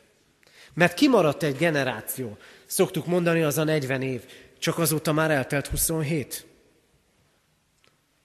Mert 0.74 0.94
kimaradt 0.94 1.42
egy 1.42 1.56
generáció. 1.56 2.36
Szoktuk 2.66 3.06
mondani, 3.06 3.42
az 3.42 3.58
a 3.58 3.64
40 3.64 4.02
év. 4.02 4.22
Csak 4.58 4.78
azóta 4.78 5.12
már 5.12 5.30
eltelt 5.30 5.66
27. 5.66 6.45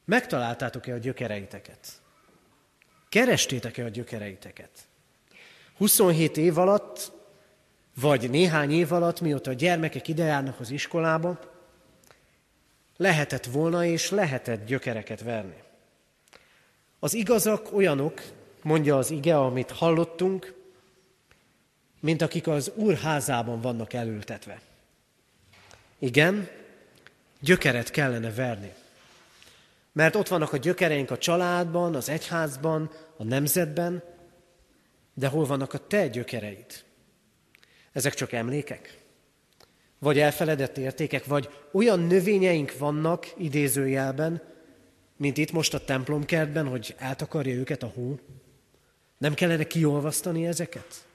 Megtaláltátok-e 0.06 0.94
a 0.94 0.98
gyökereiteket? 0.98 2.02
Kerestétek-e 3.10 3.86
a 3.86 3.90
gyökereiteket? 3.90 4.70
27 5.78 6.38
év 6.38 6.58
alatt, 6.58 7.12
vagy 7.96 8.30
néhány 8.30 8.72
év 8.72 8.92
alatt, 8.92 9.22
mióta 9.22 9.50
a 9.50 9.54
gyermekek 9.54 10.08
idejárnak 10.08 10.60
az 10.60 10.70
iskolába, 10.70 11.40
lehetett 12.98 13.46
volna 13.46 13.86
és 13.86 14.10
lehetett 14.10 14.66
gyökereket 14.66 15.22
verni. 15.22 15.64
Az 17.00 17.14
igazak 17.14 17.74
olyanok, 17.74 18.22
mondja 18.62 18.98
az 18.98 19.12
ige, 19.12 19.38
amit 19.38 19.72
hallottunk, 19.72 20.54
mint 22.00 22.22
akik 22.22 22.48
az 22.48 22.72
Úr 22.76 22.98
házában 22.98 23.62
vannak 23.62 23.94
elültetve. 23.94 24.62
Igen, 26.00 26.50
gyökeret 27.40 27.92
kellene 27.92 28.34
verni. 28.34 28.74
Mert 29.94 30.16
ott 30.16 30.28
vannak 30.28 30.54
a 30.54 30.58
gyökereink 30.58 31.12
a 31.12 31.18
családban, 31.18 31.96
az 31.96 32.10
egyházban, 32.10 32.92
a 33.18 33.24
nemzetben, 33.24 34.04
de 35.14 35.28
hol 35.28 35.46
vannak 35.46 35.74
a 35.74 35.88
te 35.88 36.08
gyökereid? 36.08 36.84
Ezek 37.92 38.14
csak 38.14 38.32
emlékek? 38.32 39.00
Vagy 40.00 40.20
elfeledett 40.20 40.78
értékek, 40.78 41.26
vagy 41.26 41.50
olyan 41.72 42.00
növényeink 42.00 42.78
vannak 42.78 43.34
idézőjelben, 43.38 44.42
mint 45.18 45.38
itt 45.38 45.52
most 45.52 45.74
a 45.74 45.84
templomkertben, 45.84 46.68
hogy 46.68 46.96
eltakarja 46.98 47.54
őket 47.54 47.84
a 47.84 47.92
hó? 47.96 48.20
Nem 49.18 49.34
kellene 49.34 49.64
kiolvasztani 49.64 50.48
ezeket? 50.48 51.06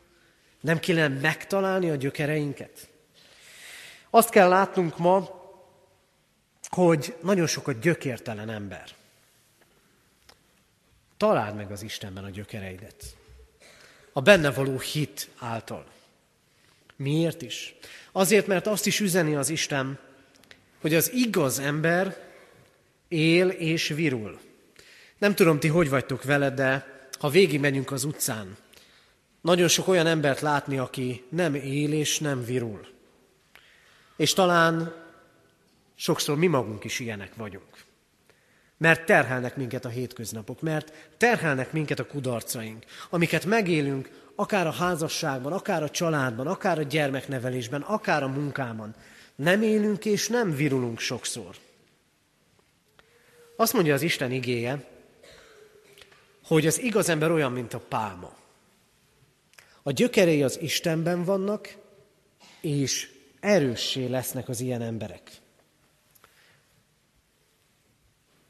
Nem 0.61 0.79
kellene 0.79 1.21
megtalálni 1.21 1.91
a 1.91 1.95
gyökereinket? 1.95 2.89
Azt 4.11 4.31
kell 4.31 4.49
látnunk 4.49 4.99
ma, 4.99 5.46
hogy 6.69 7.15
nagyon 7.23 7.47
sok 7.47 7.69
a 7.69 7.73
gyökértelen 7.73 8.51
ember. 8.51 8.85
Találd 11.17 11.57
meg 11.57 11.71
az 11.71 11.83
Istenben 11.83 12.25
a 12.25 12.31
gyökereidet. 12.31 13.17
A 14.13 14.21
benne 14.21 14.51
való 14.51 14.79
hit 14.79 15.29
által. 15.39 15.87
Miért 16.97 17.43
is? 17.43 17.75
Azért, 18.13 18.47
mert 18.47 18.67
azt 18.67 18.87
is 18.87 19.01
üzeni 19.01 19.35
az 19.35 19.49
Isten, 19.49 19.99
hogy 20.81 20.95
az 20.95 21.13
igaz 21.13 21.59
ember 21.59 22.17
él 23.09 23.49
és 23.49 23.89
virul. 23.89 24.41
Nem 25.19 25.35
tudom, 25.35 25.59
ti 25.59 25.69
hogy 25.69 25.89
vagytok 25.89 26.25
vele, 26.25 26.51
de 26.51 26.95
ha 27.19 27.29
végigmegyünk 27.29 27.91
az 27.91 28.05
utcán, 28.05 28.57
nagyon 29.41 29.69
sok 29.69 29.89
olyan 29.89 30.07
embert 30.07 30.41
látni, 30.41 30.79
aki 30.79 31.25
nem 31.29 31.55
él 31.55 31.93
és 31.93 32.19
nem 32.19 32.45
virul. 32.45 32.87
És 34.17 34.33
talán 34.33 34.95
sokszor 35.97 36.37
mi 36.37 36.47
magunk 36.47 36.85
is 36.85 37.01
ilyenek 37.01 37.35
vagyunk. 37.35 37.85
Mert 38.79 39.07
terhelnek 39.07 39.57
minket 39.57 39.85
a 39.85 39.89
hétköznapok, 39.89 40.61
mert 40.61 40.93
terhelnek 41.17 41.73
minket 41.73 41.99
a 41.99 42.07
kudarcaink, 42.07 42.85
amiket 43.11 43.45
megélünk, 43.45 44.25
akár 44.35 44.67
a 44.67 44.73
házasságban, 44.73 45.53
akár 45.53 45.83
a 45.83 45.91
családban, 45.91 46.47
akár 46.47 46.79
a 46.79 46.83
gyermeknevelésben, 46.83 47.81
akár 47.81 48.23
a 48.23 48.29
munkában. 48.29 48.95
Nem 49.35 49.63
élünk 49.63 50.05
és 50.05 50.29
nem 50.29 50.55
virulunk 50.55 50.99
sokszor. 50.99 51.57
Azt 53.57 53.73
mondja 53.73 53.95
az 53.95 54.03
Isten 54.03 54.33
igéje, 54.33 54.85
hogy 56.45 56.67
az 56.67 56.81
igaz 56.81 57.09
ember 57.09 57.31
olyan, 57.31 57.53
mint 57.53 57.75
a 57.75 57.79
pálma. 57.89 58.35
A 59.83 59.91
gyökerei 59.91 60.43
az 60.43 60.61
Istenben 60.61 61.25
vannak, 61.25 61.77
és 62.61 63.11
erőssé 63.41 64.07
lesznek 64.07 64.49
az 64.49 64.61
ilyen 64.61 64.83
emberek. 64.83 65.31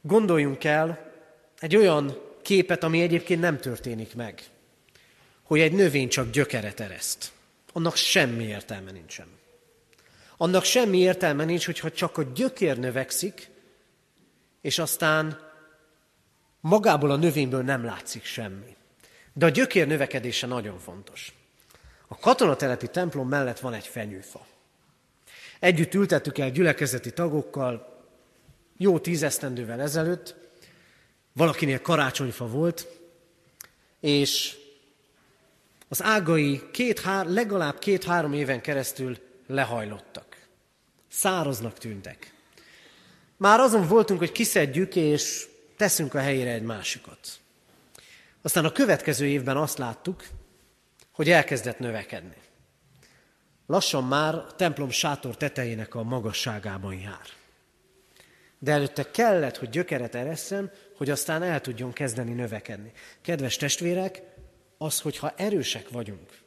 Gondoljunk 0.06 0.64
el 0.64 1.12
egy 1.58 1.76
olyan 1.76 2.18
képet, 2.42 2.82
ami 2.82 3.00
egyébként 3.00 3.40
nem 3.40 3.58
történik 3.58 4.14
meg, 4.14 4.42
hogy 5.42 5.60
egy 5.60 5.72
növény 5.72 6.08
csak 6.08 6.30
gyökeret 6.30 6.80
ereszt. 6.80 7.32
Annak 7.72 7.96
semmi 7.96 8.44
értelme 8.44 8.90
nincsen. 8.90 9.26
Annak 10.36 10.64
semmi 10.64 10.98
értelme 10.98 11.44
nincs, 11.44 11.66
hogyha 11.66 11.90
csak 11.90 12.18
a 12.18 12.22
gyökér 12.22 12.78
növekszik, 12.78 13.48
és 14.60 14.78
aztán 14.78 15.40
magából 16.60 17.10
a 17.10 17.16
növényből 17.16 17.62
nem 17.62 17.84
látszik 17.84 18.24
semmi. 18.24 18.76
De 19.32 19.46
a 19.46 19.48
gyökér 19.48 19.86
növekedése 19.86 20.46
nagyon 20.46 20.78
fontos. 20.78 21.32
A 22.08 22.18
katonatelepi 22.18 22.88
templom 22.88 23.28
mellett 23.28 23.58
van 23.58 23.74
egy 23.74 23.86
fenyőfa. 23.86 24.46
Együtt 25.60 25.94
ültettük 25.94 26.38
el 26.38 26.50
gyülekezeti 26.50 27.12
tagokkal, 27.12 27.95
jó 28.76 28.98
tízesztendővel 28.98 29.80
ezelőtt, 29.80 30.34
valakinél 31.32 31.80
karácsonyfa 31.80 32.46
volt, 32.46 32.86
és 34.00 34.56
az 35.88 36.02
ágai 36.02 36.62
két, 36.72 37.00
hár, 37.00 37.26
legalább 37.26 37.78
két-három 37.78 38.32
éven 38.32 38.60
keresztül 38.60 39.18
lehajlottak. 39.46 40.36
Száraznak 41.08 41.78
tűntek. 41.78 42.34
Már 43.36 43.60
azon 43.60 43.88
voltunk, 43.88 44.18
hogy 44.18 44.32
kiszedjük, 44.32 44.96
és 44.96 45.48
teszünk 45.76 46.14
a 46.14 46.18
helyére 46.18 46.50
egy 46.50 46.62
másikat. 46.62 47.18
Aztán 48.42 48.64
a 48.64 48.72
következő 48.72 49.26
évben 49.26 49.56
azt 49.56 49.78
láttuk, 49.78 50.24
hogy 51.10 51.30
elkezdett 51.30 51.78
növekedni. 51.78 52.36
Lassan 53.66 54.04
már 54.04 54.34
a 54.34 54.54
templom 54.56 54.90
sátor 54.90 55.36
tetejének 55.36 55.94
a 55.94 56.02
magasságában 56.02 56.94
jár. 56.94 57.26
De 58.58 58.72
előtte 58.72 59.10
kellett, 59.10 59.56
hogy 59.56 59.70
gyökeret 59.70 60.14
eresszen, 60.14 60.70
hogy 60.96 61.10
aztán 61.10 61.42
el 61.42 61.60
tudjon 61.60 61.92
kezdeni 61.92 62.32
növekedni. 62.32 62.92
Kedves 63.22 63.56
testvérek, 63.56 64.22
az, 64.78 65.00
hogyha 65.00 65.32
erősek 65.36 65.88
vagyunk, 65.88 66.38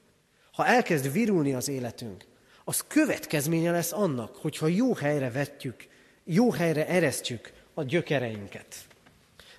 ha 0.51 0.65
elkezd 0.65 1.11
virulni 1.11 1.53
az 1.53 1.67
életünk, 1.67 2.25
az 2.63 2.83
következménye 2.87 3.71
lesz 3.71 3.91
annak, 3.91 4.35
hogyha 4.35 4.67
jó 4.67 4.93
helyre 4.93 5.31
vetjük, 5.31 5.87
jó 6.23 6.51
helyre 6.51 6.87
eresztjük 6.87 7.51
a 7.73 7.83
gyökereinket. 7.83 8.75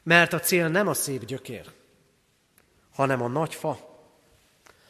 Mert 0.02 0.32
a 0.32 0.40
cél 0.40 0.68
nem 0.68 0.88
a 0.88 0.94
szép 0.94 1.24
gyökér, 1.24 1.64
hanem 2.92 3.22
a 3.22 3.28
nagy 3.28 3.54
fa. 3.54 3.88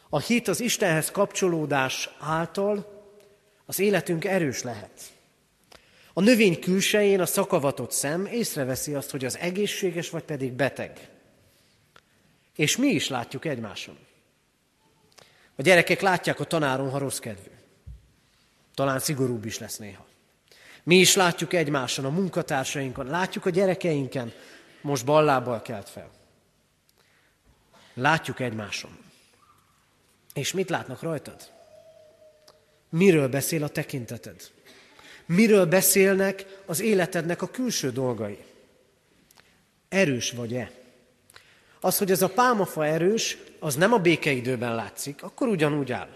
A 0.09 0.19
hit 0.19 0.49
az 0.49 0.61
Istenhez 0.61 1.11
kapcsolódás 1.11 2.11
által 2.19 3.03
az 3.67 3.79
életünk 3.79 4.25
erős 4.25 4.63
lehet. 4.63 5.01
A 6.13 6.21
növény 6.21 6.61
külsején 6.61 7.21
a 7.21 7.27
szakavatott 7.27 7.93
szem 7.93 8.27
észreveszi 8.27 8.95
azt, 8.95 9.11
hogy 9.11 9.25
az 9.25 9.39
egészséges 9.39 10.11
vagy 10.11 10.23
pedig 10.23 10.53
beteg. 10.53 11.09
És 12.57 12.77
mi 12.77 12.89
is 12.89 13.09
látjuk 13.09 13.45
egymáson. 13.45 13.99
A 15.57 15.63
gyerekek 15.63 16.01
látják 16.01 16.41
a 16.41 16.45
tanáron, 16.45 16.91
ha 16.91 16.99
rossz 16.99 17.19
kedvű. 17.19 17.51
Talán 18.75 18.99
szigorúbb 18.99 19.45
is 19.45 19.59
lesz 19.59 19.77
néha. 19.77 20.07
Mi 20.83 20.97
is 20.97 21.15
látjuk 21.15 21.53
egymáson, 21.53 22.05
a 22.05 22.11
munkatársainkon, 22.11 23.07
látjuk 23.07 23.47
a 23.47 23.51
gyerekeinken, 23.51 24.33
most 24.81 25.05
ballábbal 25.05 25.63
kelt 25.63 25.89
fel. 25.89 26.11
Látjuk 27.95 28.41
egymáson. 28.41 28.99
És 30.35 30.53
mit 30.53 30.71
látnak 30.71 31.03
rajtad? 31.03 31.51
Miről 32.89 33.29
beszél 33.29 33.63
a 33.63 33.69
tekinteted? 33.69 34.51
Miről 35.33 35.67
beszélnek 35.67 36.63
az 36.67 36.81
életednek 36.81 37.43
a 37.43 37.51
külső 37.51 37.91
dolgai? 37.91 38.39
Erős 39.89 40.31
vagy-e? 40.31 40.71
Az, 41.81 41.99
hogy 41.99 42.11
ez 42.11 42.23
a 42.23 42.29
pálmafa 42.29 42.87
erős, 42.87 43.37
az 43.59 43.75
nem 43.75 43.93
a 43.93 43.99
békeidőben 43.99 44.75
látszik, 44.75 45.23
akkor 45.23 45.49
ugyanúgy 45.49 45.93
áll. 45.93 46.09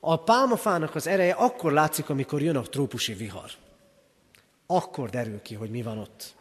A 0.00 0.22
pálmafának 0.22 0.94
az 0.94 1.06
ereje 1.06 1.32
akkor 1.32 1.72
látszik, 1.72 2.08
amikor 2.08 2.42
jön 2.42 2.56
a 2.56 2.62
trópusi 2.62 3.12
vihar. 3.12 3.50
Akkor 4.66 5.10
derül 5.10 5.42
ki, 5.42 5.54
hogy 5.54 5.70
mi 5.70 5.82
van 5.82 5.98
ott. 5.98 6.34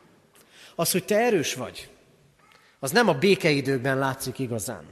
Az, 0.75 0.91
hogy 0.91 1.05
te 1.05 1.19
erős 1.19 1.53
vagy, 1.53 1.89
az 2.79 2.91
nem 2.91 3.07
a 3.07 3.13
békeidőkben 3.13 3.97
látszik 3.97 4.39
igazán, 4.39 4.85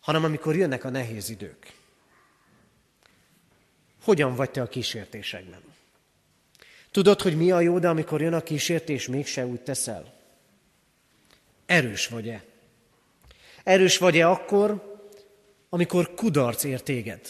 hanem 0.00 0.24
amikor 0.24 0.56
jönnek 0.56 0.84
a 0.84 0.90
nehéz 0.90 1.28
idők. 1.28 1.73
Hogyan 4.04 4.34
vagy 4.34 4.50
te 4.50 4.62
a 4.62 4.68
kísértésekben? 4.68 5.60
Tudod, 6.90 7.20
hogy 7.20 7.36
mi 7.36 7.50
a 7.50 7.60
jó, 7.60 7.78
de 7.78 7.88
amikor 7.88 8.20
jön 8.20 8.32
a 8.32 8.40
kísértés, 8.40 9.08
mégse 9.08 9.46
úgy 9.46 9.60
teszel? 9.60 10.14
Erős 11.66 12.06
vagy-e? 12.06 12.44
Erős 13.62 13.98
vagy-e 13.98 14.28
akkor, 14.28 14.98
amikor 15.68 16.14
kudarc 16.14 16.64
ér 16.64 16.82
téged? 16.82 17.20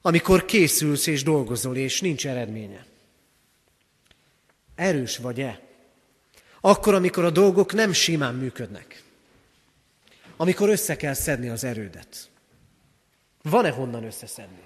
Amikor 0.00 0.44
készülsz 0.44 1.06
és 1.06 1.22
dolgozol, 1.22 1.76
és 1.76 2.00
nincs 2.00 2.26
eredménye? 2.26 2.86
Erős 4.74 5.16
vagy-e? 5.16 5.60
Akkor, 6.60 6.94
amikor 6.94 7.24
a 7.24 7.30
dolgok 7.30 7.72
nem 7.72 7.92
simán 7.92 8.34
működnek. 8.34 9.02
Amikor 10.36 10.68
össze 10.68 10.96
kell 10.96 11.14
szedni 11.14 11.48
az 11.48 11.64
erődet. 11.64 12.30
Van-e 13.42 13.70
honnan 13.70 14.04
összeszedni? 14.04 14.64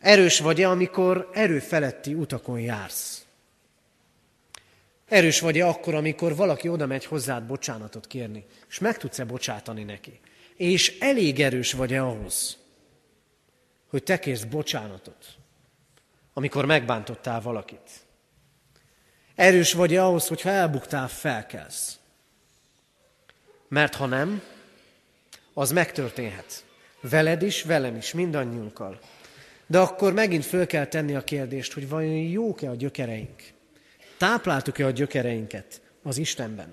Erős 0.00 0.38
vagy-e, 0.38 0.68
amikor 0.68 1.30
erőfeletti 1.32 2.14
utakon 2.14 2.60
jársz? 2.60 3.24
Erős 5.08 5.40
vagy-e 5.40 5.66
akkor, 5.66 5.94
amikor 5.94 6.36
valaki 6.36 6.68
oda 6.68 6.86
megy 6.86 7.04
hozzád 7.04 7.44
bocsánatot 7.44 8.06
kérni, 8.06 8.46
és 8.68 8.78
meg 8.78 8.98
tudsz-e 8.98 9.24
bocsátani 9.24 9.84
neki? 9.84 10.20
És 10.56 10.98
elég 10.98 11.40
erős 11.40 11.72
vagy-e 11.72 12.02
ahhoz, 12.02 12.58
hogy 13.88 14.02
te 14.02 14.18
kérsz 14.18 14.44
bocsánatot, 14.44 15.26
amikor 16.32 16.64
megbántottál 16.64 17.40
valakit? 17.40 17.90
Erős 19.34 19.72
vagy-e 19.72 20.04
ahhoz, 20.04 20.28
hogy 20.28 20.40
ha 20.40 20.50
elbuktál, 20.50 21.08
felkelsz? 21.08 21.98
Mert 23.68 23.94
ha 23.94 24.06
nem, 24.06 24.42
az 25.54 25.72
megtörténhet. 25.72 26.64
Veled 27.00 27.42
is, 27.42 27.62
velem 27.62 27.96
is, 27.96 28.12
mindannyiunkkal. 28.12 28.98
De 29.70 29.78
akkor 29.78 30.12
megint 30.12 30.44
föl 30.44 30.66
kell 30.66 30.86
tenni 30.86 31.14
a 31.14 31.24
kérdést, 31.24 31.72
hogy 31.72 31.88
vajon 31.88 32.14
jók-e 32.14 32.70
a 32.70 32.74
gyökereink? 32.74 33.42
Tápláltuk-e 34.18 34.86
a 34.86 34.90
gyökereinket 34.90 35.80
az 36.02 36.18
Istenben? 36.18 36.68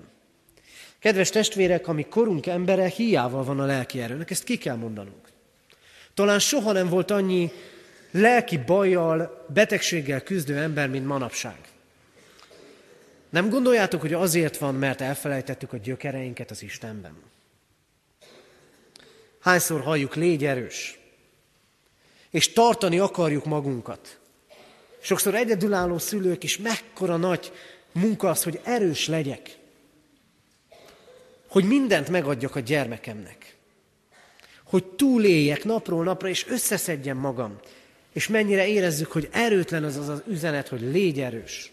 Kedves 0.98 1.30
testvérek, 1.30 1.88
ami 1.88 2.06
korunk 2.08 2.46
embere, 2.46 2.86
hiával 2.86 3.44
van 3.44 3.60
a 3.60 3.64
lelki 3.64 4.00
erőnek, 4.00 4.30
ezt 4.30 4.44
ki 4.44 4.56
kell 4.56 4.76
mondanunk. 4.76 5.28
Talán 6.14 6.38
soha 6.38 6.72
nem 6.72 6.88
volt 6.88 7.10
annyi 7.10 7.50
lelki 8.10 8.56
bajjal, 8.56 9.46
betegséggel 9.48 10.20
küzdő 10.20 10.56
ember, 10.56 10.88
mint 10.88 11.06
manapság. 11.06 11.58
Nem 13.30 13.48
gondoljátok, 13.48 14.00
hogy 14.00 14.12
azért 14.12 14.56
van, 14.56 14.74
mert 14.74 15.00
elfelejtettük 15.00 15.72
a 15.72 15.76
gyökereinket 15.76 16.50
az 16.50 16.62
Istenben? 16.62 17.16
Hányszor 19.40 19.80
halljuk, 19.80 20.14
légy 20.14 20.44
erős, 20.44 20.98
és 22.30 22.52
tartani 22.52 22.98
akarjuk 22.98 23.44
magunkat. 23.44 24.18
Sokszor 25.00 25.34
egyedülálló 25.34 25.98
szülők 25.98 26.44
is 26.44 26.58
mekkora 26.58 27.16
nagy 27.16 27.52
munka 27.92 28.28
az, 28.28 28.42
hogy 28.42 28.60
erős 28.64 29.06
legyek. 29.06 29.58
Hogy 31.48 31.64
mindent 31.64 32.08
megadjak 32.08 32.56
a 32.56 32.60
gyermekemnek. 32.60 33.56
Hogy 34.64 34.84
túléljek 34.84 35.64
napról 35.64 36.04
napra, 36.04 36.28
és 36.28 36.46
összeszedjem 36.48 37.16
magam. 37.16 37.58
És 38.12 38.28
mennyire 38.28 38.66
érezzük, 38.66 39.12
hogy 39.12 39.28
erőtlen 39.32 39.84
az 39.84 39.96
az, 39.96 40.08
az 40.08 40.22
üzenet, 40.26 40.68
hogy 40.68 40.80
légy 40.80 41.20
erős. 41.20 41.72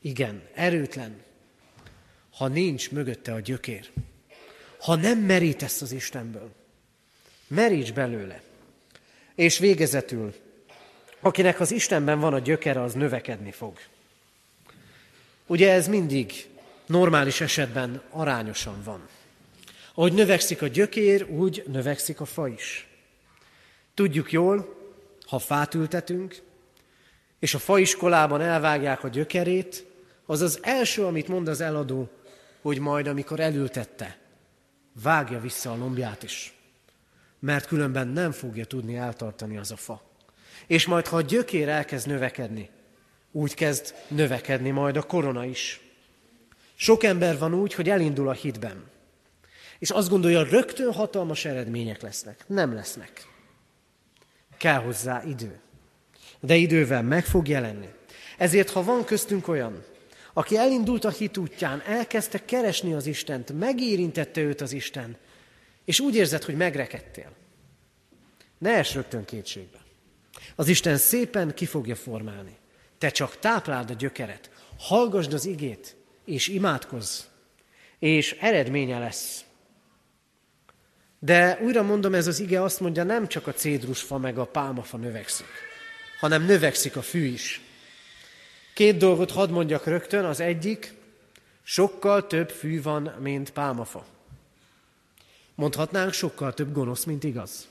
Igen, 0.00 0.42
erőtlen, 0.54 1.22
ha 2.36 2.48
nincs 2.48 2.90
mögötte 2.90 3.32
a 3.32 3.40
gyökér. 3.40 3.90
Ha 4.80 4.94
nem 4.94 5.18
merítesz 5.18 5.82
az 5.82 5.92
Istenből. 5.92 6.50
Meríts 7.46 7.92
belőle. 7.92 8.42
És 9.34 9.58
végezetül, 9.58 10.34
akinek 11.20 11.60
az 11.60 11.72
Istenben 11.72 12.20
van 12.20 12.34
a 12.34 12.38
gyökere, 12.38 12.82
az 12.82 12.92
növekedni 12.92 13.50
fog. 13.50 13.78
Ugye 15.46 15.72
ez 15.72 15.88
mindig 15.88 16.46
normális 16.86 17.40
esetben 17.40 18.02
arányosan 18.10 18.82
van. 18.84 19.08
Ahogy 19.94 20.12
növekszik 20.12 20.62
a 20.62 20.66
gyökér, 20.66 21.26
úgy 21.30 21.64
növekszik 21.66 22.20
a 22.20 22.24
fa 22.24 22.48
is. 22.48 22.86
Tudjuk 23.94 24.32
jól, 24.32 24.76
ha 25.26 25.38
fát 25.38 25.74
ültetünk, 25.74 26.42
és 27.38 27.54
a 27.54 27.58
faiskolában 27.58 28.40
elvágják 28.40 29.04
a 29.04 29.08
gyökerét, 29.08 29.84
az 30.26 30.40
az 30.40 30.58
első, 30.62 31.04
amit 31.04 31.28
mond 31.28 31.48
az 31.48 31.60
eladó, 31.60 32.08
hogy 32.62 32.78
majd, 32.78 33.06
amikor 33.06 33.40
elültette, 33.40 34.18
vágja 35.02 35.40
vissza 35.40 35.72
a 35.72 35.76
lombját 35.76 36.22
is 36.22 36.54
mert 37.42 37.66
különben 37.66 38.08
nem 38.08 38.32
fogja 38.32 38.64
tudni 38.64 38.96
eltartani 38.96 39.56
az 39.56 39.70
a 39.70 39.76
fa. 39.76 40.02
És 40.66 40.86
majd, 40.86 41.06
ha 41.06 41.16
a 41.16 41.20
gyökér 41.20 41.68
elkezd 41.68 42.06
növekedni, 42.06 42.70
úgy 43.32 43.54
kezd 43.54 43.94
növekedni 44.08 44.70
majd 44.70 44.96
a 44.96 45.02
korona 45.02 45.44
is. 45.44 45.80
Sok 46.74 47.02
ember 47.02 47.38
van 47.38 47.54
úgy, 47.54 47.74
hogy 47.74 47.90
elindul 47.90 48.28
a 48.28 48.32
hitben, 48.32 48.84
és 49.78 49.90
azt 49.90 50.08
gondolja, 50.08 50.42
rögtön 50.42 50.92
hatalmas 50.92 51.44
eredmények 51.44 52.02
lesznek. 52.02 52.44
Nem 52.46 52.74
lesznek. 52.74 53.26
Kell 54.56 54.80
hozzá 54.80 55.22
idő. 55.26 55.60
De 56.40 56.54
idővel 56.54 57.02
meg 57.02 57.24
fog 57.24 57.48
jelenni. 57.48 57.88
Ezért, 58.38 58.70
ha 58.70 58.84
van 58.84 59.04
köztünk 59.04 59.48
olyan, 59.48 59.84
aki 60.32 60.56
elindult 60.56 61.04
a 61.04 61.10
hit 61.10 61.36
útján, 61.36 61.82
elkezdte 61.86 62.44
keresni 62.44 62.92
az 62.92 63.06
Istent, 63.06 63.58
megérintette 63.58 64.40
őt 64.40 64.60
az 64.60 64.72
Isten, 64.72 65.16
és 65.84 66.00
úgy 66.00 66.14
érzed, 66.14 66.42
hogy 66.42 66.56
megrekedtél. 66.56 67.32
Ne 68.58 68.70
es 68.70 68.94
rögtön 68.94 69.24
kétségbe. 69.24 69.78
Az 70.54 70.68
Isten 70.68 70.96
szépen 70.96 71.54
ki 71.54 71.66
fogja 71.66 71.96
formálni. 71.96 72.56
Te 72.98 73.10
csak 73.10 73.38
tápláld 73.38 73.90
a 73.90 73.94
gyökeret, 73.94 74.50
hallgasd 74.78 75.32
az 75.32 75.44
igét, 75.44 75.96
és 76.24 76.48
imádkozz, 76.48 77.20
és 77.98 78.36
eredménye 78.40 78.98
lesz. 78.98 79.44
De 81.18 81.58
újra 81.62 81.82
mondom, 81.82 82.14
ez 82.14 82.26
az 82.26 82.40
ige 82.40 82.62
azt 82.62 82.80
mondja, 82.80 83.04
nem 83.04 83.28
csak 83.28 83.46
a 83.46 83.52
cédrusfa 83.52 84.18
meg 84.18 84.38
a 84.38 84.46
pálmafa 84.46 84.96
növekszik, 84.96 85.46
hanem 86.20 86.44
növekszik 86.44 86.96
a 86.96 87.02
fű 87.02 87.24
is. 87.24 87.60
Két 88.74 88.96
dolgot 88.96 89.30
hadd 89.30 89.50
mondjak 89.50 89.86
rögtön, 89.86 90.24
az 90.24 90.40
egyik, 90.40 90.94
sokkal 91.62 92.26
több 92.26 92.50
fű 92.50 92.82
van, 92.82 93.14
mint 93.20 93.50
pálmafa. 93.50 94.06
Mondhatnánk, 95.54 96.12
sokkal 96.12 96.54
több 96.54 96.72
gonosz, 96.72 97.04
mint 97.04 97.24
igaz. 97.24 97.68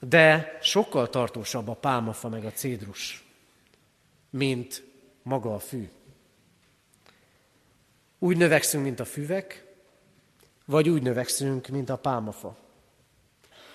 De 0.00 0.58
sokkal 0.62 1.10
tartósabb 1.10 1.68
a 1.68 1.74
pálmafa 1.74 2.28
meg 2.28 2.44
a 2.44 2.52
cédrus, 2.52 3.24
mint 4.30 4.82
maga 5.22 5.54
a 5.54 5.58
fű. 5.58 5.88
Úgy 8.18 8.36
növekszünk, 8.36 8.84
mint 8.84 9.00
a 9.00 9.04
füvek, 9.04 9.64
vagy 10.64 10.88
úgy 10.88 11.02
növekszünk, 11.02 11.66
mint 11.66 11.90
a 11.90 11.96
pálmafa. 11.96 12.56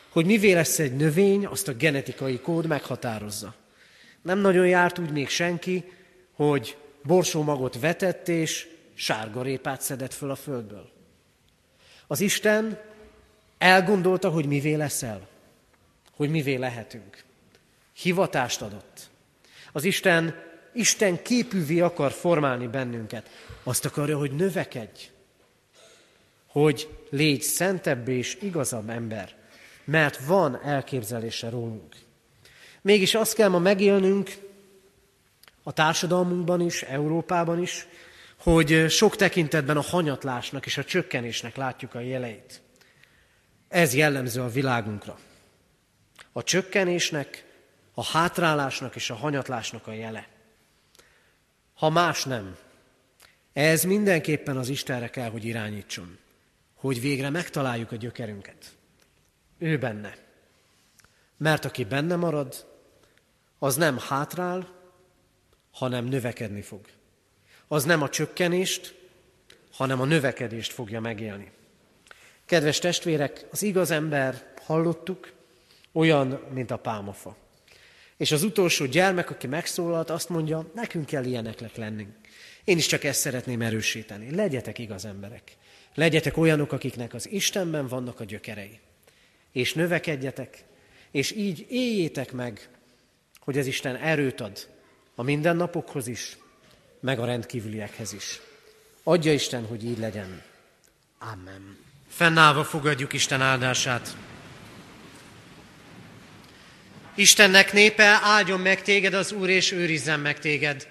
Hogy 0.09 0.25
mivé 0.25 0.53
lesz 0.53 0.79
egy 0.79 0.95
növény, 0.95 1.45
azt 1.45 1.67
a 1.67 1.73
genetikai 1.73 2.39
kód 2.39 2.65
meghatározza. 2.67 3.55
Nem 4.21 4.39
nagyon 4.39 4.67
járt 4.67 4.99
úgy 4.99 5.11
még 5.11 5.29
senki, 5.29 5.91
hogy 6.33 6.77
borsómagot 7.03 7.79
vetett 7.79 8.27
és 8.27 8.67
sárgarépát 8.93 9.81
szedett 9.81 10.13
föl 10.13 10.29
a 10.29 10.35
földből. 10.35 10.98
Az 12.11 12.19
Isten 12.19 12.79
elgondolta, 13.57 14.29
hogy 14.29 14.45
mivé 14.45 14.73
leszel, 14.73 15.27
hogy 16.15 16.29
mivé 16.29 16.55
lehetünk. 16.55 17.23
Hivatást 17.93 18.61
adott. 18.61 19.09
Az 19.71 19.83
Isten 19.83 20.35
Isten 20.73 21.21
képűvé 21.21 21.79
akar 21.79 22.11
formálni 22.11 22.67
bennünket. 22.67 23.29
Azt 23.63 23.85
akarja, 23.85 24.17
hogy 24.17 24.31
növekedj, 24.31 25.09
hogy 26.47 26.89
légy 27.09 27.41
szentebb 27.41 28.07
és 28.07 28.37
igazabb 28.41 28.89
ember, 28.89 29.35
mert 29.83 30.25
van 30.25 30.61
elképzelése 30.63 31.49
rólunk. 31.49 31.95
Mégis 32.81 33.15
azt 33.15 33.33
kell 33.33 33.49
ma 33.49 33.59
megélnünk 33.59 34.37
a 35.63 35.71
társadalmunkban 35.71 36.61
is, 36.61 36.81
Európában 36.81 37.61
is, 37.61 37.87
hogy 38.39 38.89
sok 38.89 39.15
tekintetben 39.15 39.77
a 39.77 39.81
hanyatlásnak 39.81 40.65
és 40.65 40.77
a 40.77 40.83
csökkenésnek 40.83 41.55
látjuk 41.55 41.93
a 41.93 41.99
jeleit. 41.99 42.61
Ez 43.67 43.93
jellemző 43.93 44.41
a 44.41 44.49
világunkra. 44.49 45.19
A 46.31 46.43
csökkenésnek, 46.43 47.45
a 47.93 48.03
hátrálásnak 48.03 48.95
és 48.95 49.09
a 49.09 49.15
hanyatlásnak 49.15 49.87
a 49.87 49.93
jele. 49.93 50.27
Ha 51.73 51.89
más 51.89 52.23
nem, 52.23 52.57
ez 53.53 53.83
mindenképpen 53.83 54.57
az 54.57 54.69
Istenre 54.69 55.09
kell, 55.09 55.29
hogy 55.29 55.45
irányítson, 55.45 56.17
hogy 56.75 57.01
végre 57.01 57.29
megtaláljuk 57.29 57.91
a 57.91 57.95
gyökerünket. 57.95 58.65
Ő 59.57 59.77
benne. 59.77 60.15
Mert 61.37 61.65
aki 61.65 61.83
benne 61.83 62.15
marad, 62.15 62.67
az 63.59 63.75
nem 63.75 63.97
hátrál, 63.97 64.67
hanem 65.71 66.05
növekedni 66.05 66.61
fog 66.61 66.81
az 67.71 67.83
nem 67.83 68.01
a 68.01 68.09
csökkenést, 68.09 68.95
hanem 69.71 70.01
a 70.01 70.05
növekedést 70.05 70.71
fogja 70.71 70.99
megélni. 70.99 71.51
Kedves 72.45 72.79
testvérek, 72.79 73.45
az 73.51 73.63
igaz 73.63 73.91
ember, 73.91 74.53
hallottuk, 74.61 75.31
olyan, 75.91 76.39
mint 76.53 76.71
a 76.71 76.77
pálmafa. 76.77 77.35
És 78.17 78.31
az 78.31 78.43
utolsó 78.43 78.85
gyermek, 78.85 79.29
aki 79.29 79.47
megszólalt, 79.47 80.09
azt 80.09 80.29
mondja, 80.29 80.71
nekünk 80.73 81.05
kell 81.05 81.23
ilyeneknek 81.23 81.75
lennünk. 81.75 82.09
Én 82.63 82.77
is 82.77 82.85
csak 82.85 83.03
ezt 83.03 83.19
szeretném 83.19 83.61
erősíteni. 83.61 84.35
Legyetek 84.35 84.79
igaz 84.79 85.05
emberek. 85.05 85.55
Legyetek 85.95 86.37
olyanok, 86.37 86.71
akiknek 86.71 87.13
az 87.13 87.29
Istenben 87.31 87.87
vannak 87.87 88.19
a 88.19 88.23
gyökerei. 88.23 88.79
És 89.51 89.73
növekedjetek, 89.73 90.63
és 91.11 91.31
így 91.31 91.65
éljétek 91.69 92.31
meg, 92.31 92.69
hogy 93.39 93.57
az 93.57 93.65
Isten 93.65 93.95
erőt 93.95 94.41
ad 94.41 94.67
a 95.15 95.23
mindennapokhoz 95.23 96.07
is, 96.07 96.37
meg 96.99 97.19
a 97.19 97.25
rendkívüliekhez 97.25 98.13
is. 98.13 98.39
Adja 99.03 99.33
Isten, 99.33 99.65
hogy 99.65 99.85
így 99.85 99.97
legyen. 99.97 100.41
Amen. 101.19 101.77
Fennállva 102.09 102.63
fogadjuk 102.63 103.13
Isten 103.13 103.41
áldását. 103.41 104.15
Istennek 107.15 107.73
népe, 107.73 108.19
áldjon 108.23 108.59
meg 108.59 108.81
téged 108.81 109.13
az 109.13 109.31
Úr, 109.31 109.49
és 109.49 109.71
őrizzen 109.71 110.19
meg 110.19 110.39
téged. 110.39 110.87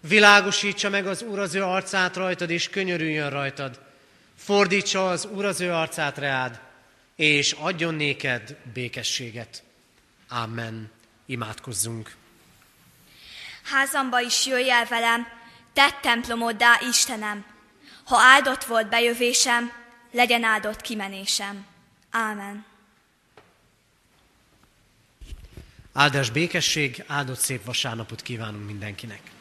Világosítsa 0.00 0.88
meg 0.88 1.06
az 1.06 1.22
Úr 1.22 1.38
az 1.38 1.54
ő 1.54 1.62
arcát 1.62 2.16
rajtad, 2.16 2.50
és 2.50 2.68
könyörüljön 2.68 3.30
rajtad. 3.30 3.80
Fordítsa 4.36 5.08
az 5.08 5.24
Úr 5.24 5.44
az 5.44 5.60
ő 5.60 5.72
arcát 5.72 6.18
reád, 6.18 6.60
és 7.16 7.52
adjon 7.52 7.94
néked 7.94 8.56
békességet. 8.72 9.62
Amen. 10.28 10.90
Imádkozzunk. 11.26 12.14
Házamba 13.62 14.20
is 14.20 14.46
jöjj 14.46 14.70
el 14.70 14.84
velem, 14.84 15.26
tett 15.74 16.00
templomoddá, 16.00 16.80
Istenem, 16.88 17.44
Ha 18.04 18.16
áldott 18.20 18.64
volt 18.64 18.88
bejövésem, 18.88 19.72
legyen 20.10 20.44
áldott 20.44 20.80
kimenésem. 20.80 21.66
Ámen. 22.10 22.64
Áldás 25.92 26.30
békesség, 26.30 27.04
áldott 27.06 27.38
szép 27.38 27.64
vasárnapot 27.64 28.22
kívánunk 28.22 28.66
mindenkinek. 28.66 29.33